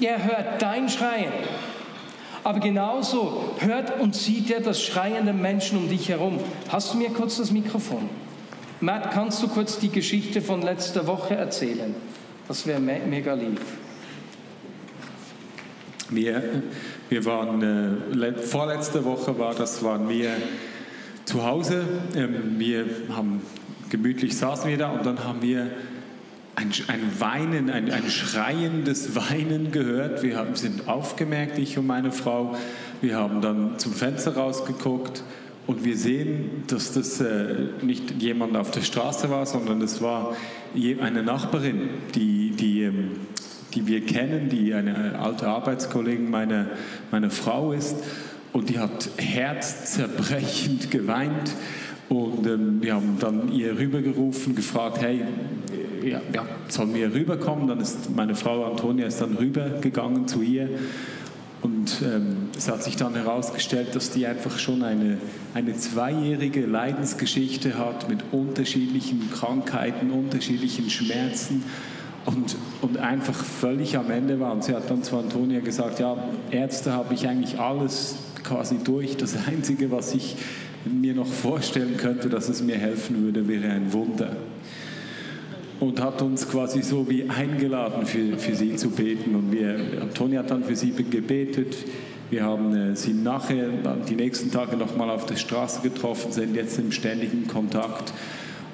Er 0.00 0.22
hört 0.24 0.62
dein 0.62 0.88
Schreien. 0.88 1.32
Aber 2.44 2.60
genauso 2.60 3.54
hört 3.58 4.00
und 4.00 4.14
sieht 4.14 4.50
er 4.50 4.60
das 4.60 4.80
Schreien 4.82 5.24
der 5.24 5.34
Menschen 5.34 5.78
um 5.78 5.88
dich 5.88 6.08
herum. 6.08 6.38
Hast 6.68 6.92
du 6.92 6.98
mir 6.98 7.08
kurz 7.08 7.38
das 7.38 7.50
Mikrofon? 7.50 8.08
Matt, 8.80 9.10
kannst 9.12 9.42
du 9.42 9.48
kurz 9.48 9.78
die 9.78 9.88
Geschichte 9.88 10.42
von 10.42 10.62
letzter 10.62 11.06
Woche 11.06 11.34
erzählen? 11.34 11.94
Das 12.46 12.66
wäre 12.66 12.80
me 12.80 13.00
mega 13.08 13.32
lieb. 13.32 13.60
Wir, 16.10 16.42
wir 17.08 17.24
waren, 17.24 17.62
äh, 18.12 18.32
vorletzte 18.34 19.04
Woche 19.04 19.38
war 19.38 19.54
das, 19.54 19.82
waren 19.82 20.08
wir 20.08 20.30
zu 21.24 21.44
Hause. 21.44 21.84
Ähm, 22.14 22.58
wir 22.58 22.86
haben 23.10 23.40
gemütlich 23.90 24.36
saßen 24.36 24.68
wir 24.68 24.78
da 24.78 24.90
und 24.90 25.06
dann 25.06 25.24
haben 25.24 25.40
wir 25.42 25.70
ein, 26.56 26.72
ein 26.88 27.20
Weinen, 27.20 27.70
ein, 27.70 27.90
ein 27.90 28.08
schreiendes 28.08 29.14
Weinen 29.14 29.70
gehört. 29.72 30.22
Wir 30.22 30.36
haben, 30.36 30.54
sind 30.56 30.88
aufgemerkt, 30.88 31.58
ich 31.58 31.78
und 31.78 31.86
meine 31.86 32.12
Frau. 32.12 32.56
Wir 33.00 33.16
haben 33.16 33.40
dann 33.40 33.78
zum 33.78 33.92
Fenster 33.92 34.36
rausgeguckt 34.36 35.24
und 35.66 35.84
wir 35.84 35.96
sehen, 35.96 36.64
dass 36.66 36.92
das 36.92 37.20
äh, 37.20 37.54
nicht 37.82 38.22
jemand 38.22 38.56
auf 38.56 38.70
der 38.70 38.82
Straße 38.82 39.30
war, 39.30 39.46
sondern 39.46 39.80
es 39.80 40.02
war 40.02 40.36
eine 41.00 41.22
Nachbarin, 41.22 41.88
die, 42.14 42.50
die, 42.50 42.73
die 43.74 43.86
wir 43.86 44.04
kennen, 44.04 44.48
die 44.48 44.74
eine 44.74 45.18
alte 45.18 45.48
Arbeitskollegin 45.48 46.30
meiner, 46.30 46.66
meiner 47.10 47.30
Frau 47.30 47.72
ist. 47.72 47.96
Und 48.52 48.68
die 48.68 48.78
hat 48.78 49.10
herzzerbrechend 49.16 50.90
geweint. 50.90 51.52
Und 52.08 52.46
ähm, 52.46 52.80
wir 52.80 52.94
haben 52.94 53.16
dann 53.18 53.52
ihr 53.52 53.78
rübergerufen, 53.78 54.54
gefragt, 54.54 55.00
hey, 55.00 55.22
ja, 56.04 56.20
ja, 56.32 56.46
sollen 56.68 56.94
wir 56.94 57.12
rüberkommen? 57.12 57.66
Dann 57.66 57.80
ist 57.80 58.14
meine 58.14 58.34
Frau 58.34 58.64
Antonia 58.64 59.06
ist 59.06 59.20
dann 59.20 59.34
rübergegangen 59.34 60.28
zu 60.28 60.42
ihr. 60.42 60.68
Und 61.62 62.02
ähm, 62.02 62.50
es 62.56 62.68
hat 62.68 62.82
sich 62.82 62.96
dann 62.96 63.14
herausgestellt, 63.14 63.94
dass 63.94 64.10
die 64.10 64.26
einfach 64.26 64.58
schon 64.58 64.82
eine, 64.82 65.16
eine 65.54 65.74
zweijährige 65.74 66.66
Leidensgeschichte 66.66 67.78
hat 67.78 68.08
mit 68.10 68.22
unterschiedlichen 68.32 69.30
Krankheiten, 69.32 70.10
unterschiedlichen 70.10 70.90
Schmerzen 70.90 71.64
und, 72.26 72.56
und 72.82 72.98
einfach 72.98 73.34
völlig 73.34 73.96
am 73.96 74.10
Ende 74.10 74.40
war. 74.40 74.52
Und 74.52 74.64
sie 74.64 74.74
hat 74.74 74.90
dann 74.90 75.02
zu 75.02 75.16
Antonia 75.16 75.60
gesagt, 75.60 76.00
ja, 76.00 76.16
Ärzte 76.50 76.92
habe 76.92 77.14
ich 77.14 77.28
eigentlich 77.28 77.58
alles 77.58 78.16
quasi 78.42 78.78
durch. 78.82 79.16
Das 79.16 79.36
Einzige, 79.46 79.90
was 79.90 80.14
ich 80.14 80.36
mir 80.84 81.14
noch 81.14 81.26
vorstellen 81.26 81.96
könnte, 81.96 82.28
dass 82.28 82.48
es 82.48 82.62
mir 82.62 82.76
helfen 82.76 83.24
würde, 83.24 83.48
wäre 83.48 83.68
ein 83.70 83.92
Wunder 83.92 84.36
und 85.80 86.00
hat 86.00 86.22
uns 86.22 86.48
quasi 86.48 86.82
so 86.82 87.08
wie 87.08 87.28
eingeladen, 87.28 88.06
für, 88.06 88.38
für 88.38 88.54
sie 88.54 88.76
zu 88.76 88.90
beten. 88.90 89.34
Und 89.34 89.52
wir, 89.52 89.76
Antonia 90.00 90.40
hat 90.40 90.50
dann 90.50 90.64
für 90.64 90.76
sie 90.76 90.92
gebetet. 90.92 91.76
Wir 92.30 92.44
haben 92.44 92.74
äh, 92.74 92.96
sie 92.96 93.12
nachher, 93.12 93.68
die 94.08 94.14
nächsten 94.14 94.50
Tage 94.50 94.76
nochmal 94.76 95.10
auf 95.10 95.26
der 95.26 95.36
Straße 95.36 95.82
getroffen, 95.82 96.32
sind 96.32 96.56
jetzt 96.56 96.78
im 96.78 96.92
ständigen 96.92 97.46
Kontakt. 97.48 98.12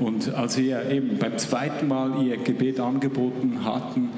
Und 0.00 0.34
als 0.34 0.56
wir 0.56 0.90
eben 0.90 1.18
beim 1.18 1.36
zweiten 1.36 1.86
Mal 1.86 2.22
ihr 2.24 2.38
Gebet 2.38 2.80
angeboten 2.80 3.64
hatten, 3.64 4.08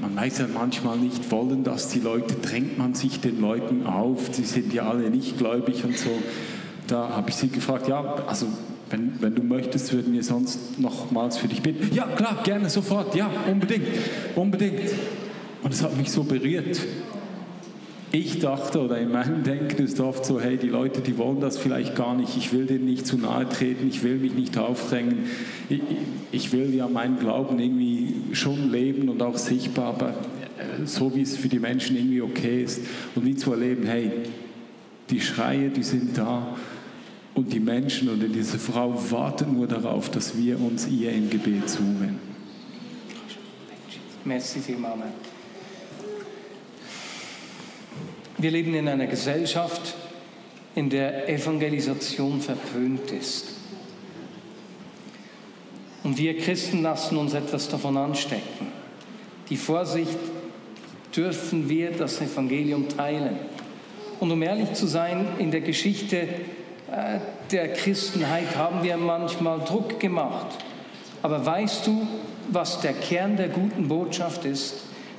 man 0.00 0.14
weiß 0.16 0.38
ja 0.38 0.46
manchmal 0.52 0.96
nicht, 0.96 1.30
wollen 1.32 1.64
das 1.64 1.88
die 1.88 1.98
Leute, 1.98 2.34
drängt 2.34 2.78
man 2.78 2.94
sich 2.94 3.20
den 3.20 3.40
Leuten 3.40 3.86
auf, 3.86 4.28
sie 4.32 4.44
sind 4.44 4.72
ja 4.72 4.88
alle 4.88 5.10
nicht 5.10 5.36
gläubig 5.36 5.84
und 5.84 5.98
so. 5.98 6.10
Da 6.86 7.08
habe 7.10 7.30
ich 7.30 7.36
sie 7.36 7.48
gefragt, 7.48 7.88
ja, 7.88 8.04
also 8.26 8.46
wenn, 8.90 9.20
wenn 9.20 9.34
du 9.34 9.42
möchtest, 9.42 9.92
würden 9.92 10.12
wir 10.12 10.22
sonst 10.22 10.78
nochmals 10.78 11.38
für 11.38 11.48
dich 11.48 11.62
beten. 11.62 11.92
Ja, 11.92 12.04
klar, 12.04 12.38
gerne, 12.44 12.70
sofort, 12.70 13.16
ja, 13.16 13.28
unbedingt, 13.50 13.88
unbedingt. 14.36 14.92
Und 15.62 15.72
es 15.72 15.82
hat 15.82 15.96
mich 15.96 16.10
so 16.10 16.22
berührt. 16.22 16.78
Ich 18.14 18.38
dachte, 18.38 18.80
oder 18.80 18.96
in 18.98 19.10
meinem 19.10 19.42
Denken 19.42 19.82
ist 19.82 19.98
oft 19.98 20.24
so, 20.24 20.40
hey, 20.40 20.56
die 20.56 20.68
Leute, 20.68 21.00
die 21.00 21.18
wollen 21.18 21.40
das 21.40 21.58
vielleicht 21.58 21.96
gar 21.96 22.14
nicht, 22.14 22.36
ich 22.36 22.52
will 22.52 22.64
denen 22.64 22.84
nicht 22.84 23.08
zu 23.08 23.18
nahe 23.18 23.48
treten, 23.48 23.88
ich 23.88 24.04
will 24.04 24.18
mich 24.18 24.34
nicht 24.34 24.56
aufdrängen, 24.56 25.24
ich, 25.68 25.80
ich 26.30 26.52
will 26.52 26.72
ja 26.72 26.86
meinen 26.86 27.18
Glauben 27.18 27.58
irgendwie 27.58 28.14
schon 28.32 28.70
leben 28.70 29.08
und 29.08 29.20
auch 29.20 29.36
sichtbar, 29.36 29.86
aber 29.86 30.10
äh, 30.10 30.86
so 30.86 31.12
wie 31.16 31.22
es 31.22 31.36
für 31.36 31.48
die 31.48 31.58
Menschen 31.58 31.96
irgendwie 31.96 32.22
okay 32.22 32.62
ist. 32.62 32.82
Und 33.16 33.26
wie 33.26 33.34
zu 33.34 33.50
erleben, 33.50 33.84
hey, 33.84 34.12
die 35.10 35.20
Schreie, 35.20 35.70
die 35.70 35.82
sind 35.82 36.16
da. 36.16 36.56
Und 37.34 37.52
die 37.52 37.58
Menschen 37.58 38.08
oder 38.10 38.28
diese 38.28 38.60
Frau 38.60 38.94
warten 39.10 39.54
nur 39.54 39.66
darauf, 39.66 40.08
dass 40.08 40.38
wir 40.38 40.60
uns 40.60 40.86
ihr 40.86 41.10
im 41.10 41.30
Gebet 41.30 41.68
zuwenden. 41.68 42.20
Merci 44.24 44.60
vielmals. 44.60 45.33
Wir 48.38 48.50
leben 48.50 48.74
in 48.74 48.88
einer 48.88 49.06
Gesellschaft, 49.06 49.94
in 50.74 50.90
der 50.90 51.28
Evangelisation 51.28 52.40
verpönt 52.40 53.10
ist. 53.10 53.48
Und 56.02 56.18
wir 56.18 56.36
Christen 56.38 56.82
lassen 56.82 57.16
uns 57.16 57.32
etwas 57.32 57.68
davon 57.68 57.96
anstecken. 57.96 58.68
Die 59.48 59.56
Vorsicht, 59.56 60.18
dürfen 61.14 61.68
wir 61.68 61.92
das 61.92 62.20
Evangelium 62.20 62.88
teilen. 62.88 63.36
Und 64.20 64.30
um 64.32 64.42
ehrlich 64.42 64.72
zu 64.72 64.86
sein, 64.86 65.26
in 65.38 65.50
der 65.50 65.60
Geschichte 65.60 66.16
äh, 66.90 67.18
der 67.50 67.72
Christenheit 67.72 68.56
haben 68.56 68.82
wir 68.82 68.96
manchmal 68.96 69.60
Druck 69.60 70.00
gemacht. 70.00 70.46
Aber 71.22 71.44
weißt 71.44 71.86
du, 71.86 72.06
was 72.50 72.80
der 72.80 72.92
Kern 72.92 73.36
der 73.36 73.48
guten 73.48 73.88
Botschaft 73.88 74.44
ist? 74.44 74.74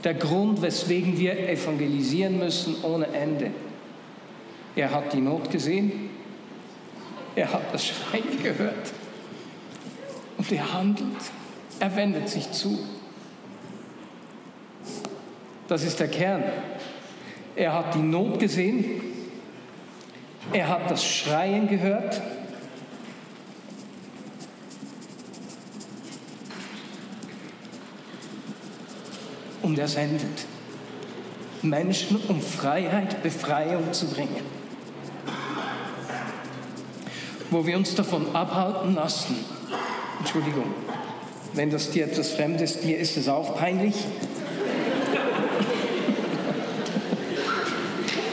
Der 0.05 0.13
Grund, 0.13 0.61
weswegen 0.61 1.17
wir 1.17 1.49
evangelisieren 1.49 2.37
müssen 2.37 2.75
ohne 2.83 3.07
Ende. 3.07 3.49
Er 4.75 4.91
hat 4.91 5.11
die 5.11 5.19
Not 5.19 5.49
gesehen, 5.49 6.11
er 7.35 7.51
hat 7.51 7.73
das 7.73 7.87
Schreien 7.87 8.41
gehört 8.43 8.93
und 10.37 10.51
er 10.51 10.73
handelt, 10.73 11.07
er 11.79 11.95
wendet 11.95 12.29
sich 12.29 12.51
zu. 12.51 12.77
Das 15.67 15.83
ist 15.83 15.99
der 15.99 16.07
Kern. 16.07 16.43
Er 17.55 17.73
hat 17.73 17.95
die 17.95 17.99
Not 17.99 18.39
gesehen, 18.39 19.01
er 20.53 20.67
hat 20.67 20.91
das 20.91 21.03
Schreien 21.03 21.67
gehört, 21.67 22.21
und 29.65 29.79
er 29.79 29.87
sendet 29.87 30.45
Menschen, 31.63 32.17
um 32.27 32.39
Freiheit, 32.39 33.23
Befreiung 33.23 33.91
zu 33.93 34.05
bringen. 34.05 34.43
Wo 37.49 37.65
wir 37.65 37.75
uns 37.75 37.95
davon 37.95 38.35
abhalten 38.35 38.93
lassen, 38.93 39.37
Entschuldigung, 40.19 40.65
wenn 41.53 41.71
das 41.71 41.89
dir 41.89 42.05
etwas 42.05 42.31
fremd 42.31 42.61
ist, 42.61 42.85
mir 42.85 42.99
ist 42.99 43.17
es 43.17 43.27
auch 43.27 43.57
peinlich. 43.57 43.95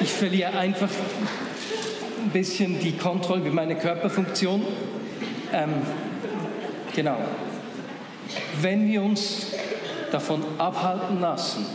Ich 0.03 0.13
verliere 0.13 0.59
einfach 0.59 0.91
ein 2.23 2.31
bisschen 2.31 2.79
die 2.79 2.93
Kontrolle 2.99 3.41
über 3.41 3.53
meine 3.53 3.77
Körperfunktion. 3.77 4.63
Ähm, 5.55 5.71
genau. 6.95 7.17
Wenn 8.61 8.87
wir 8.89 9.03
uns 9.03 9.52
davon 10.13 10.43
abhalten 10.59 11.21
lassen, 11.21 11.67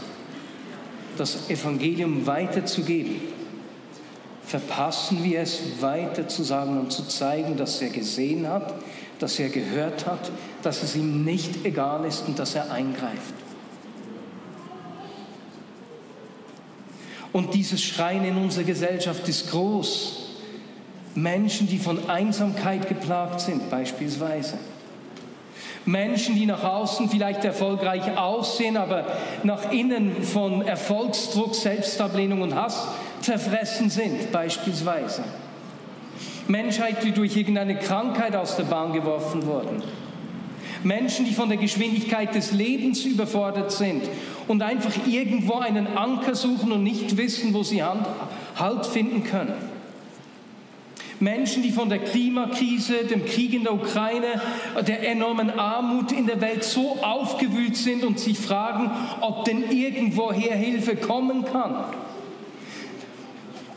das 1.18 1.50
Evangelium 1.50 2.26
weiterzugeben, 2.26 3.22
verpassen 4.46 5.24
wir 5.24 5.42
es 5.42 5.82
weiter 5.82 6.28
zu 6.28 6.44
sagen 6.44 6.80
und 6.80 6.92
zu 6.92 7.04
zeigen, 7.08 7.58
dass 7.58 7.82
er 7.82 7.90
gesehen 7.90 8.48
hat, 8.48 8.76
dass 9.20 9.40
er 9.40 9.50
gehört 9.50 10.06
hat, 10.06 10.32
dass 10.62 10.84
es 10.84 10.96
ihm 10.96 11.26
nicht 11.26 11.66
egal 11.66 12.06
ist 12.06 12.28
und 12.28 12.38
dass 12.40 12.56
er 12.56 12.72
eingreift. 12.72 13.34
Und 17.34 17.54
dieses 17.54 17.84
Schreien 17.84 18.24
in 18.24 18.38
unserer 18.38 18.64
Gesellschaft 18.64 19.28
ist 19.28 19.52
groß. 19.52 20.24
Menschen, 21.14 21.68
die 21.68 21.78
von 21.78 22.10
Einsamkeit 22.10 22.88
geplagt 22.88 23.42
sind, 23.42 23.70
beispielsweise. 23.70 24.58
Menschen, 25.88 26.36
die 26.36 26.46
nach 26.46 26.64
außen 26.66 27.10
vielleicht 27.10 27.46
erfolgreich 27.46 28.18
aussehen, 28.18 28.76
aber 28.76 29.06
nach 29.44 29.72
innen 29.72 30.22
von 30.22 30.62
Erfolgsdruck, 30.62 31.56
Selbstablehnung 31.56 32.42
und 32.42 32.54
Hass 32.54 32.90
zerfressen 33.22 33.90
sind, 33.90 34.32
beispielsweise. 34.34 35.24
Menschheit, 36.48 37.04
die 37.04 37.12
durch 37.12 37.38
irgendeine 37.38 37.78
Krankheit 37.78 38.36
aus 38.36 38.58
der 38.58 38.66
Bahn 38.66 38.92
geworfen 38.92 39.46
wurden. 39.46 39.82
Menschen, 40.84 41.26
die 41.26 41.34
von 41.34 41.48
der 41.48 41.58
Geschwindigkeit 41.58 42.36
des 42.36 42.52
Lebens 42.52 43.06
überfordert 43.06 43.72
sind 43.72 44.04
und 44.48 44.62
einfach 44.62 44.92
irgendwo 45.08 45.56
einen 45.56 45.88
Anker 45.96 46.36
suchen 46.36 46.74
und 46.74 46.84
nicht 46.84 47.16
wissen, 47.16 47.54
wo 47.54 47.64
sie 47.64 47.82
Halt 47.82 48.86
finden 48.86 49.24
können. 49.24 49.77
Menschen, 51.20 51.64
die 51.64 51.72
von 51.72 51.90
der 51.90 52.00
Klimakrise, 52.00 53.06
dem 53.06 53.26
Krieg 53.26 53.54
in 53.54 53.64
der 53.64 53.74
Ukraine, 53.74 54.42
der 54.88 55.08
enormen 55.10 55.50
Armut 55.50 56.12
in 56.12 56.28
der 56.28 56.42
Welt 56.42 56.64
so 56.64 56.98
aufgewühlt 57.02 57.76
sind 57.76 58.04
und 58.04 58.20
sich 58.20 58.38
fragen, 58.38 58.92
ob 59.22 59.46
denn 59.46 59.72
irgendwoher 59.72 60.56
Hilfe 60.56 60.96
kommen 60.96 61.46
kann. 61.46 61.86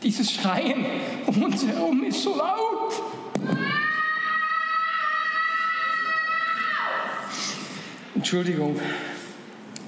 Dieses 0.03 0.31
Schreien 0.31 0.85
um 1.27 1.43
uns 1.43 1.65
herum 1.65 2.03
ist 2.03 2.23
so 2.23 2.35
laut. 2.35 2.93
Entschuldigung, 8.15 8.79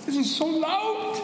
es 0.08 0.16
ist 0.16 0.36
so 0.36 0.60
laut. 0.60 1.23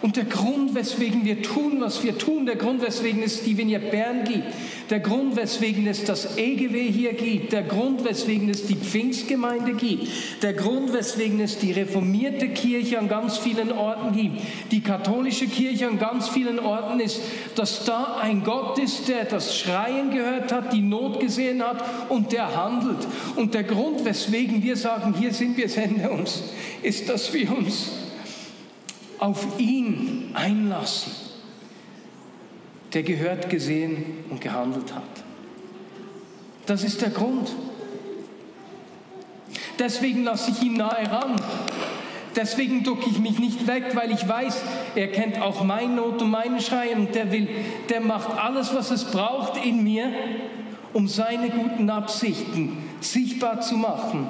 Und 0.00 0.16
der 0.16 0.24
Grund, 0.24 0.76
weswegen 0.76 1.24
wir 1.24 1.42
tun, 1.42 1.80
was 1.80 2.04
wir 2.04 2.16
tun, 2.16 2.46
der 2.46 2.54
Grund, 2.54 2.82
weswegen 2.82 3.22
es 3.22 3.42
die 3.42 3.58
Vignette 3.58 3.90
Bern 3.90 4.22
gibt, 4.24 4.44
der 4.90 5.00
Grund, 5.00 5.34
weswegen 5.36 5.86
es 5.88 6.04
das 6.04 6.38
EGW 6.38 6.90
hier 6.90 7.14
gibt, 7.14 7.52
der 7.52 7.62
Grund, 7.62 8.04
weswegen 8.04 8.48
es 8.48 8.66
die 8.66 8.76
Pfingstgemeinde 8.76 9.74
gibt, 9.74 10.06
der 10.42 10.52
Grund, 10.52 10.92
weswegen 10.92 11.40
es 11.40 11.58
die 11.58 11.72
reformierte 11.72 12.48
Kirche 12.48 12.98
an 12.98 13.08
ganz 13.08 13.38
vielen 13.38 13.72
Orten 13.72 14.12
gibt, 14.12 14.40
die 14.70 14.82
katholische 14.82 15.48
Kirche 15.48 15.88
an 15.88 15.98
ganz 15.98 16.28
vielen 16.28 16.60
Orten 16.60 17.00
ist, 17.00 17.20
dass 17.56 17.84
da 17.84 18.18
ein 18.22 18.44
Gott 18.44 18.78
ist, 18.78 19.08
der 19.08 19.24
das 19.24 19.58
Schreien 19.58 20.10
gehört 20.10 20.52
hat, 20.52 20.72
die 20.72 20.80
Not 20.80 21.18
gesehen 21.18 21.60
hat 21.62 21.84
und 22.08 22.30
der 22.30 22.54
handelt. 22.54 23.06
Und 23.34 23.54
der 23.54 23.64
Grund, 23.64 24.04
weswegen 24.04 24.62
wir 24.62 24.76
sagen, 24.76 25.14
hier 25.18 25.32
sind 25.32 25.56
wir, 25.56 25.68
sende 25.68 26.08
uns, 26.08 26.44
ist, 26.82 27.08
dass 27.08 27.34
wir 27.34 27.50
uns 27.50 27.90
auf 29.18 29.58
ihn 29.58 30.30
einlassen, 30.34 31.12
der 32.92 33.02
gehört, 33.02 33.50
gesehen 33.50 34.24
und 34.30 34.40
gehandelt 34.40 34.94
hat. 34.94 35.02
Das 36.66 36.84
ist 36.84 37.00
der 37.00 37.10
Grund. 37.10 37.50
Deswegen 39.78 40.24
lasse 40.24 40.50
ich 40.50 40.62
ihn 40.62 40.74
nahe 40.74 41.10
ran. 41.10 41.36
Deswegen 42.36 42.84
ducke 42.84 43.08
ich 43.10 43.18
mich 43.18 43.38
nicht 43.38 43.66
weg, 43.66 43.92
weil 43.94 44.10
ich 44.12 44.28
weiß, 44.28 44.62
er 44.94 45.08
kennt 45.08 45.40
auch 45.40 45.64
meine 45.64 45.94
Not 45.94 46.22
und 46.22 46.30
meine 46.30 46.60
Schreien 46.60 47.00
und 47.00 47.14
der 47.14 47.32
will, 47.32 47.48
der 47.88 48.00
macht 48.00 48.36
alles, 48.38 48.74
was 48.74 48.90
es 48.90 49.04
braucht 49.04 49.64
in 49.64 49.82
mir, 49.82 50.12
um 50.92 51.08
seine 51.08 51.50
guten 51.50 51.90
Absichten 51.90 52.87
sichtbar 53.00 53.60
zu 53.60 53.76
machen. 53.76 54.26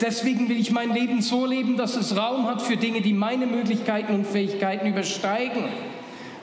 Deswegen 0.00 0.48
will 0.48 0.58
ich 0.58 0.70
mein 0.70 0.92
Leben 0.92 1.22
so 1.22 1.46
leben, 1.46 1.76
dass 1.76 1.96
es 1.96 2.16
Raum 2.16 2.46
hat 2.46 2.62
für 2.62 2.76
Dinge, 2.76 3.00
die 3.00 3.12
meine 3.12 3.46
Möglichkeiten 3.46 4.14
und 4.14 4.26
Fähigkeiten 4.26 4.86
übersteigen. 4.86 5.64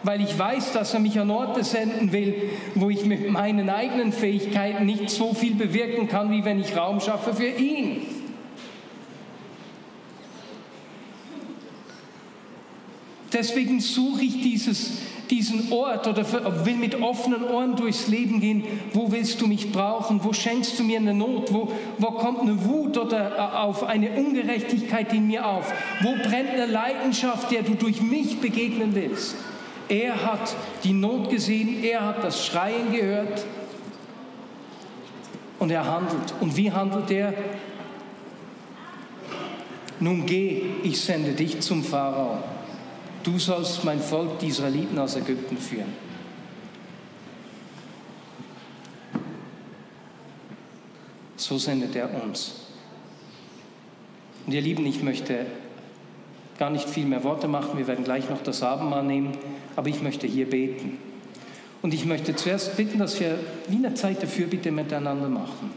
Weil 0.03 0.21
ich 0.21 0.37
weiß, 0.37 0.71
dass 0.73 0.93
er 0.93 1.01
mich 1.01 1.19
an 1.19 1.29
Orte 1.29 1.63
senden 1.63 2.13
will, 2.13 2.51
wo 2.75 2.89
ich 2.89 3.05
mit 3.05 3.29
meinen 3.29 3.69
eigenen 3.69 4.13
Fähigkeiten 4.13 4.85
nicht 4.85 5.09
so 5.09 5.33
viel 5.33 5.55
bewirken 5.55 6.07
kann, 6.07 6.31
wie 6.31 6.45
wenn 6.45 6.59
ich 6.59 6.75
Raum 6.75 7.01
schaffe 7.01 7.33
für 7.33 7.49
ihn. 7.49 8.01
Deswegen 13.33 13.79
suche 13.79 14.23
ich 14.23 14.41
dieses 14.41 14.93
diesen 15.29 15.71
Ort 15.71 16.07
oder 16.07 16.25
will 16.65 16.75
mit 16.75 17.01
offenen 17.01 17.43
Ohren 17.43 17.75
durchs 17.75 18.07
Leben 18.07 18.39
gehen, 18.39 18.63
wo 18.93 19.11
willst 19.11 19.39
du 19.41 19.47
mich 19.47 19.71
brauchen? 19.71 20.23
Wo 20.23 20.33
schenkst 20.33 20.79
du 20.79 20.83
mir 20.83 20.97
eine 20.97 21.13
Not? 21.13 21.53
Wo, 21.53 21.71
wo 21.97 22.11
kommt 22.11 22.41
eine 22.41 22.65
Wut 22.65 22.97
oder 22.97 23.37
äh, 23.37 23.57
auf 23.57 23.83
eine 23.83 24.11
Ungerechtigkeit 24.11 25.13
in 25.13 25.27
mir 25.27 25.45
auf? 25.45 25.71
Wo 26.01 26.13
brennt 26.27 26.49
eine 26.49 26.65
Leidenschaft, 26.65 27.51
der 27.51 27.61
du 27.61 27.75
durch 27.75 28.01
mich 28.01 28.39
begegnen 28.39 28.95
willst? 28.95 29.35
Er 29.87 30.25
hat 30.25 30.55
die 30.83 30.93
Not 30.93 31.29
gesehen, 31.29 31.83
er 31.83 32.05
hat 32.05 32.23
das 32.23 32.45
Schreien 32.45 32.91
gehört 32.91 33.45
und 35.59 35.71
er 35.71 35.85
handelt. 35.85 36.33
Und 36.39 36.57
wie 36.57 36.71
handelt 36.71 37.09
er? 37.11 37.33
Nun 39.99 40.25
geh, 40.25 40.61
ich 40.83 40.99
sende 40.99 41.31
dich 41.31 41.59
zum 41.59 41.83
Pharao 41.83 42.37
du 43.29 43.37
sollst 43.37 43.83
mein 43.83 43.99
Volk, 43.99 44.39
die 44.39 44.47
Israeliten, 44.47 44.97
aus 44.97 45.15
Ägypten 45.15 45.57
führen. 45.57 45.93
So 51.35 51.57
sendet 51.57 51.95
er 51.95 52.09
uns. 52.23 52.55
Und 54.45 54.53
ihr 54.53 54.61
Lieben, 54.61 54.85
ich 54.85 55.03
möchte 55.03 55.45
gar 56.57 56.69
nicht 56.69 56.89
viel 56.89 57.05
mehr 57.05 57.23
Worte 57.23 57.47
machen, 57.47 57.77
wir 57.77 57.87
werden 57.87 58.03
gleich 58.03 58.29
noch 58.29 58.41
das 58.41 58.63
Abendmahl 58.63 59.03
nehmen, 59.03 59.37
aber 59.75 59.89
ich 59.89 60.01
möchte 60.01 60.27
hier 60.27 60.49
beten. 60.49 60.97
Und 61.81 61.93
ich 61.93 62.05
möchte 62.05 62.35
zuerst 62.35 62.75
bitten, 62.75 62.99
dass 62.99 63.19
wir 63.19 63.39
wie 63.67 63.77
eine 63.77 63.93
Zeit 63.93 64.21
dafür 64.21 64.47
bitte 64.47 64.71
miteinander 64.71 65.29
machen, 65.29 65.71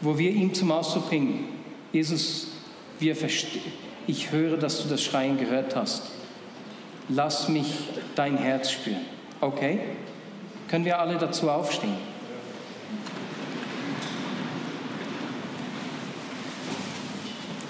wo 0.00 0.16
wir 0.16 0.30
ihm 0.30 0.54
zum 0.54 0.70
Ausdruck 0.70 1.08
bringen, 1.08 1.48
Jesus, 1.92 2.48
wir 3.00 3.14
verstehen 3.14 3.83
ich 4.06 4.30
höre, 4.32 4.56
dass 4.56 4.82
du 4.82 4.88
das 4.88 5.02
Schreien 5.02 5.38
gehört 5.38 5.76
hast. 5.76 6.02
Lass 7.08 7.48
mich 7.48 7.88
dein 8.14 8.36
Herz 8.36 8.70
spüren. 8.70 9.04
Okay? 9.40 9.80
Können 10.68 10.84
wir 10.84 10.98
alle 10.98 11.16
dazu 11.16 11.50
aufstehen? 11.50 11.96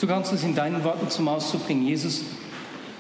Du 0.01 0.07
kannst 0.07 0.33
es 0.33 0.43
in 0.43 0.55
deinen 0.55 0.85
Worten 0.85 1.09
zum 1.09 1.29
Ausdruck 1.29 1.67
bringen. 1.67 1.87
Jesus, 1.87 2.23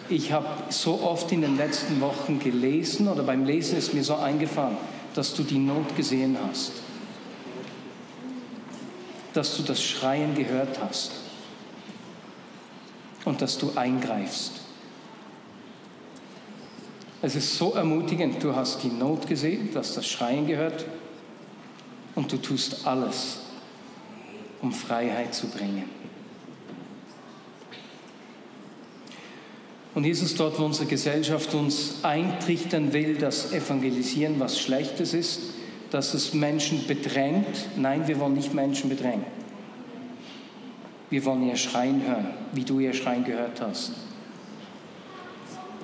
ich 0.08 0.32
habe 0.32 0.46
so 0.70 1.02
oft 1.02 1.30
in 1.32 1.42
den 1.42 1.56
letzten 1.56 2.00
Wochen 2.00 2.38
gelesen 2.38 3.08
oder 3.08 3.22
beim 3.22 3.44
Lesen 3.44 3.78
ist 3.78 3.94
mir 3.94 4.04
so 4.04 4.16
eingefallen, 4.16 4.76
dass 5.14 5.34
du 5.34 5.42
die 5.42 5.58
Not 5.58 5.96
gesehen 5.96 6.36
hast, 6.48 6.72
dass 9.34 9.56
du 9.56 9.62
das 9.62 9.82
Schreien 9.82 10.34
gehört 10.34 10.78
hast 10.80 11.23
und 13.24 13.40
dass 13.42 13.58
du 13.58 13.72
eingreifst. 13.74 14.60
Es 17.22 17.34
ist 17.36 17.56
so 17.56 17.72
ermutigend, 17.72 18.42
du 18.42 18.54
hast 18.54 18.82
die 18.82 18.88
Not 18.88 19.26
gesehen, 19.26 19.70
du 19.72 19.78
hast 19.78 19.96
das 19.96 20.06
Schreien 20.06 20.46
gehört 20.46 20.84
und 22.14 22.30
du 22.30 22.36
tust 22.36 22.86
alles, 22.86 23.38
um 24.60 24.72
Freiheit 24.72 25.34
zu 25.34 25.46
bringen. 25.46 25.88
Und 29.94 30.04
Jesus, 30.04 30.34
dort, 30.34 30.58
wo 30.58 30.64
unsere 30.64 30.86
Gesellschaft 30.86 31.54
uns 31.54 32.02
eintrichtern 32.02 32.92
will, 32.92 33.14
dass 33.14 33.52
Evangelisieren 33.52 34.40
was 34.40 34.58
Schlechtes 34.58 35.14
ist, 35.14 35.40
dass 35.92 36.14
es 36.14 36.34
Menschen 36.34 36.86
bedrängt, 36.86 37.46
nein, 37.76 38.08
wir 38.08 38.18
wollen 38.18 38.34
nicht 38.34 38.52
Menschen 38.52 38.90
bedrängen. 38.90 39.24
Wir 41.14 41.24
wollen 41.26 41.46
ihr 41.46 41.54
Schreien 41.54 42.04
hören, 42.04 42.26
wie 42.54 42.64
du 42.64 42.80
ihr 42.80 42.92
Schreien 42.92 43.22
gehört 43.22 43.60
hast. 43.60 43.92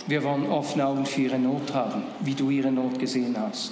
Wir 0.08 0.24
wollen 0.24 0.44
offene 0.50 0.84
Augen 0.84 1.06
für 1.06 1.20
ihre 1.20 1.38
Not 1.38 1.72
haben, 1.72 2.02
wie 2.18 2.34
du 2.34 2.50
ihre 2.50 2.72
Not 2.72 2.98
gesehen 2.98 3.36
hast. 3.38 3.70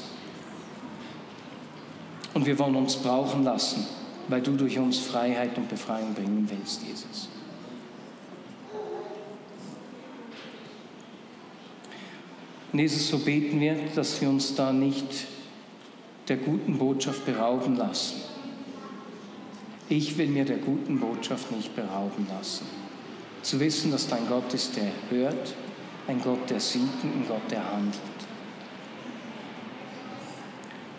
Und 2.32 2.46
wir 2.46 2.56
wollen 2.60 2.76
uns 2.76 2.94
brauchen 2.94 3.42
lassen, 3.42 3.84
weil 4.28 4.40
du 4.40 4.52
durch 4.52 4.78
uns 4.78 5.00
Freiheit 5.00 5.58
und 5.58 5.68
Befreiung 5.68 6.14
bringen 6.14 6.48
willst, 6.48 6.84
Jesus. 6.86 7.28
Und 12.72 12.78
Jesus, 12.78 13.08
so 13.08 13.18
beten 13.18 13.58
wir, 13.58 13.74
dass 13.96 14.20
wir 14.20 14.28
uns 14.28 14.54
da 14.54 14.72
nicht 14.72 15.26
der 16.28 16.36
guten 16.36 16.78
Botschaft 16.78 17.26
berauben 17.26 17.74
lassen. 17.74 18.37
Ich 19.90 20.18
will 20.18 20.26
mir 20.26 20.44
der 20.44 20.58
guten 20.58 21.00
Botschaft 21.00 21.50
nicht 21.50 21.74
berauben 21.74 22.26
lassen. 22.28 22.66
Zu 23.42 23.58
wissen, 23.58 23.90
dass 23.90 24.06
dein 24.06 24.28
Gott 24.28 24.52
ist, 24.52 24.76
der 24.76 24.92
hört, 25.08 25.54
ein 26.06 26.20
Gott, 26.22 26.50
der 26.50 26.60
sieht 26.60 26.82
und 27.02 27.22
ein 27.22 27.24
Gott, 27.26 27.50
der 27.50 27.64
handelt. 27.72 27.98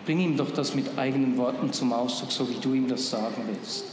Bring 0.04 0.18
ihm 0.18 0.36
doch 0.36 0.50
das 0.50 0.74
mit 0.74 0.98
eigenen 0.98 1.36
Worten 1.36 1.72
zum 1.72 1.92
Ausdruck, 1.92 2.32
so 2.32 2.48
wie 2.48 2.58
du 2.60 2.74
ihm 2.74 2.88
das 2.88 3.10
sagen 3.10 3.44
willst. 3.46 3.84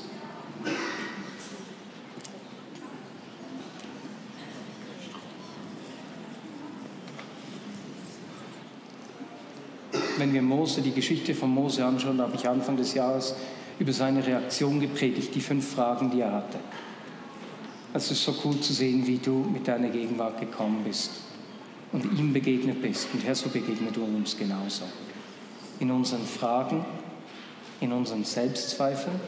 Wenn 10.17 10.33
wir 10.33 10.41
Mose, 10.41 10.81
die 10.81 10.91
Geschichte 10.91 11.35
von 11.35 11.51
Mose 11.51 11.85
anschauen, 11.85 12.19
habe 12.19 12.35
ich 12.35 12.49
Anfang 12.49 12.77
des 12.77 12.95
Jahres 12.95 13.35
über 13.79 13.93
seine 13.93 14.25
Reaktion 14.25 14.79
gepredigt, 14.79 15.35
die 15.35 15.41
fünf 15.41 15.73
Fragen, 15.73 16.09
die 16.09 16.21
er 16.21 16.33
hatte. 16.33 16.59
Es 17.93 18.11
ist 18.11 18.23
so 18.23 18.35
cool 18.43 18.59
zu 18.59 18.73
sehen, 18.73 19.05
wie 19.07 19.17
du 19.17 19.45
mit 19.51 19.67
deiner 19.67 19.89
Gegenwart 19.89 20.39
gekommen 20.39 20.83
bist 20.83 21.11
und 21.91 22.03
ihm 22.17 22.33
begegnet 22.33 22.81
bist. 22.81 23.07
Und 23.13 23.23
Herr, 23.23 23.35
so 23.35 23.49
begegnet 23.49 23.95
du 23.95 24.03
uns 24.03 24.37
genauso. 24.37 24.83
In 25.79 25.91
unseren 25.91 26.25
Fragen, 26.25 26.85
in 27.79 27.91
unseren 27.91 28.23
Selbstzweifeln, 28.23 29.19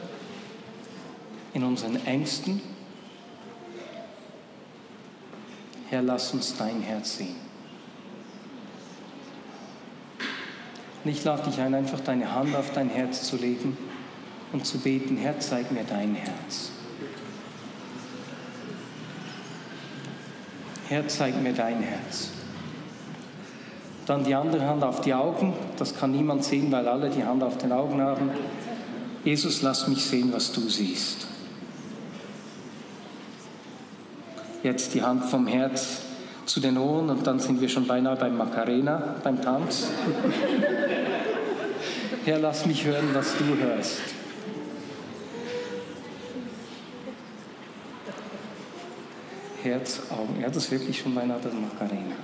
in 1.54 1.64
unseren 1.64 2.04
Ängsten. 2.06 2.60
Herr, 5.88 6.02
lass 6.02 6.32
uns 6.32 6.56
dein 6.56 6.80
Herz 6.80 7.16
sehen. 7.16 7.36
Und 11.02 11.10
ich 11.10 11.24
lade 11.24 11.48
dich 11.48 11.58
ein, 11.60 11.74
einfach 11.74 12.00
deine 12.00 12.34
Hand 12.34 12.54
auf 12.54 12.72
dein 12.72 12.90
Herz 12.90 13.22
zu 13.22 13.36
legen 13.36 13.76
und 14.52 14.66
zu 14.66 14.78
beten, 14.78 15.16
Herr, 15.16 15.38
zeig 15.38 15.70
mir 15.70 15.84
dein 15.84 16.14
Herz. 16.14 16.70
Herr, 20.88 21.06
zeig 21.06 21.40
mir 21.40 21.52
dein 21.52 21.80
Herz. 21.80 22.30
Dann 24.06 24.24
die 24.24 24.34
andere 24.34 24.66
Hand 24.66 24.82
auf 24.82 25.02
die 25.02 25.14
Augen, 25.14 25.54
das 25.76 25.94
kann 25.94 26.10
niemand 26.10 26.42
sehen, 26.42 26.72
weil 26.72 26.88
alle 26.88 27.10
die 27.10 27.22
Hand 27.22 27.44
auf 27.44 27.58
den 27.58 27.70
Augen 27.70 28.00
haben. 28.00 28.30
Jesus, 29.24 29.62
lass 29.62 29.86
mich 29.86 30.04
sehen, 30.04 30.32
was 30.32 30.50
du 30.50 30.62
siehst. 30.62 31.28
Jetzt 34.62 34.94
die 34.94 35.02
Hand 35.02 35.26
vom 35.26 35.46
Herz 35.46 36.00
zu 36.44 36.58
den 36.58 36.76
Ohren 36.76 37.08
und 37.10 37.24
dann 37.26 37.38
sind 37.38 37.60
wir 37.60 37.68
schon 37.68 37.86
beinahe 37.86 38.16
beim 38.16 38.36
Macarena, 38.36 39.14
beim 39.22 39.40
Tanz. 39.40 39.88
Herr, 42.24 42.40
lass 42.40 42.66
mich 42.66 42.84
hören, 42.84 43.10
was 43.12 43.36
du 43.36 43.44
hörst. 43.44 44.00
Herz, 49.62 50.00
Augen. 50.10 50.40
Ja, 50.40 50.48
das 50.48 50.64
ist 50.64 50.70
wirklich 50.70 51.02
beinahe 51.14 51.40
das 51.40 51.52
Macarena. 51.52 52.16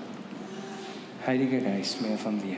Heiliger 1.27 1.59
Geist, 1.59 2.01
mehr 2.01 2.17
von 2.17 2.41
dir. 2.41 2.57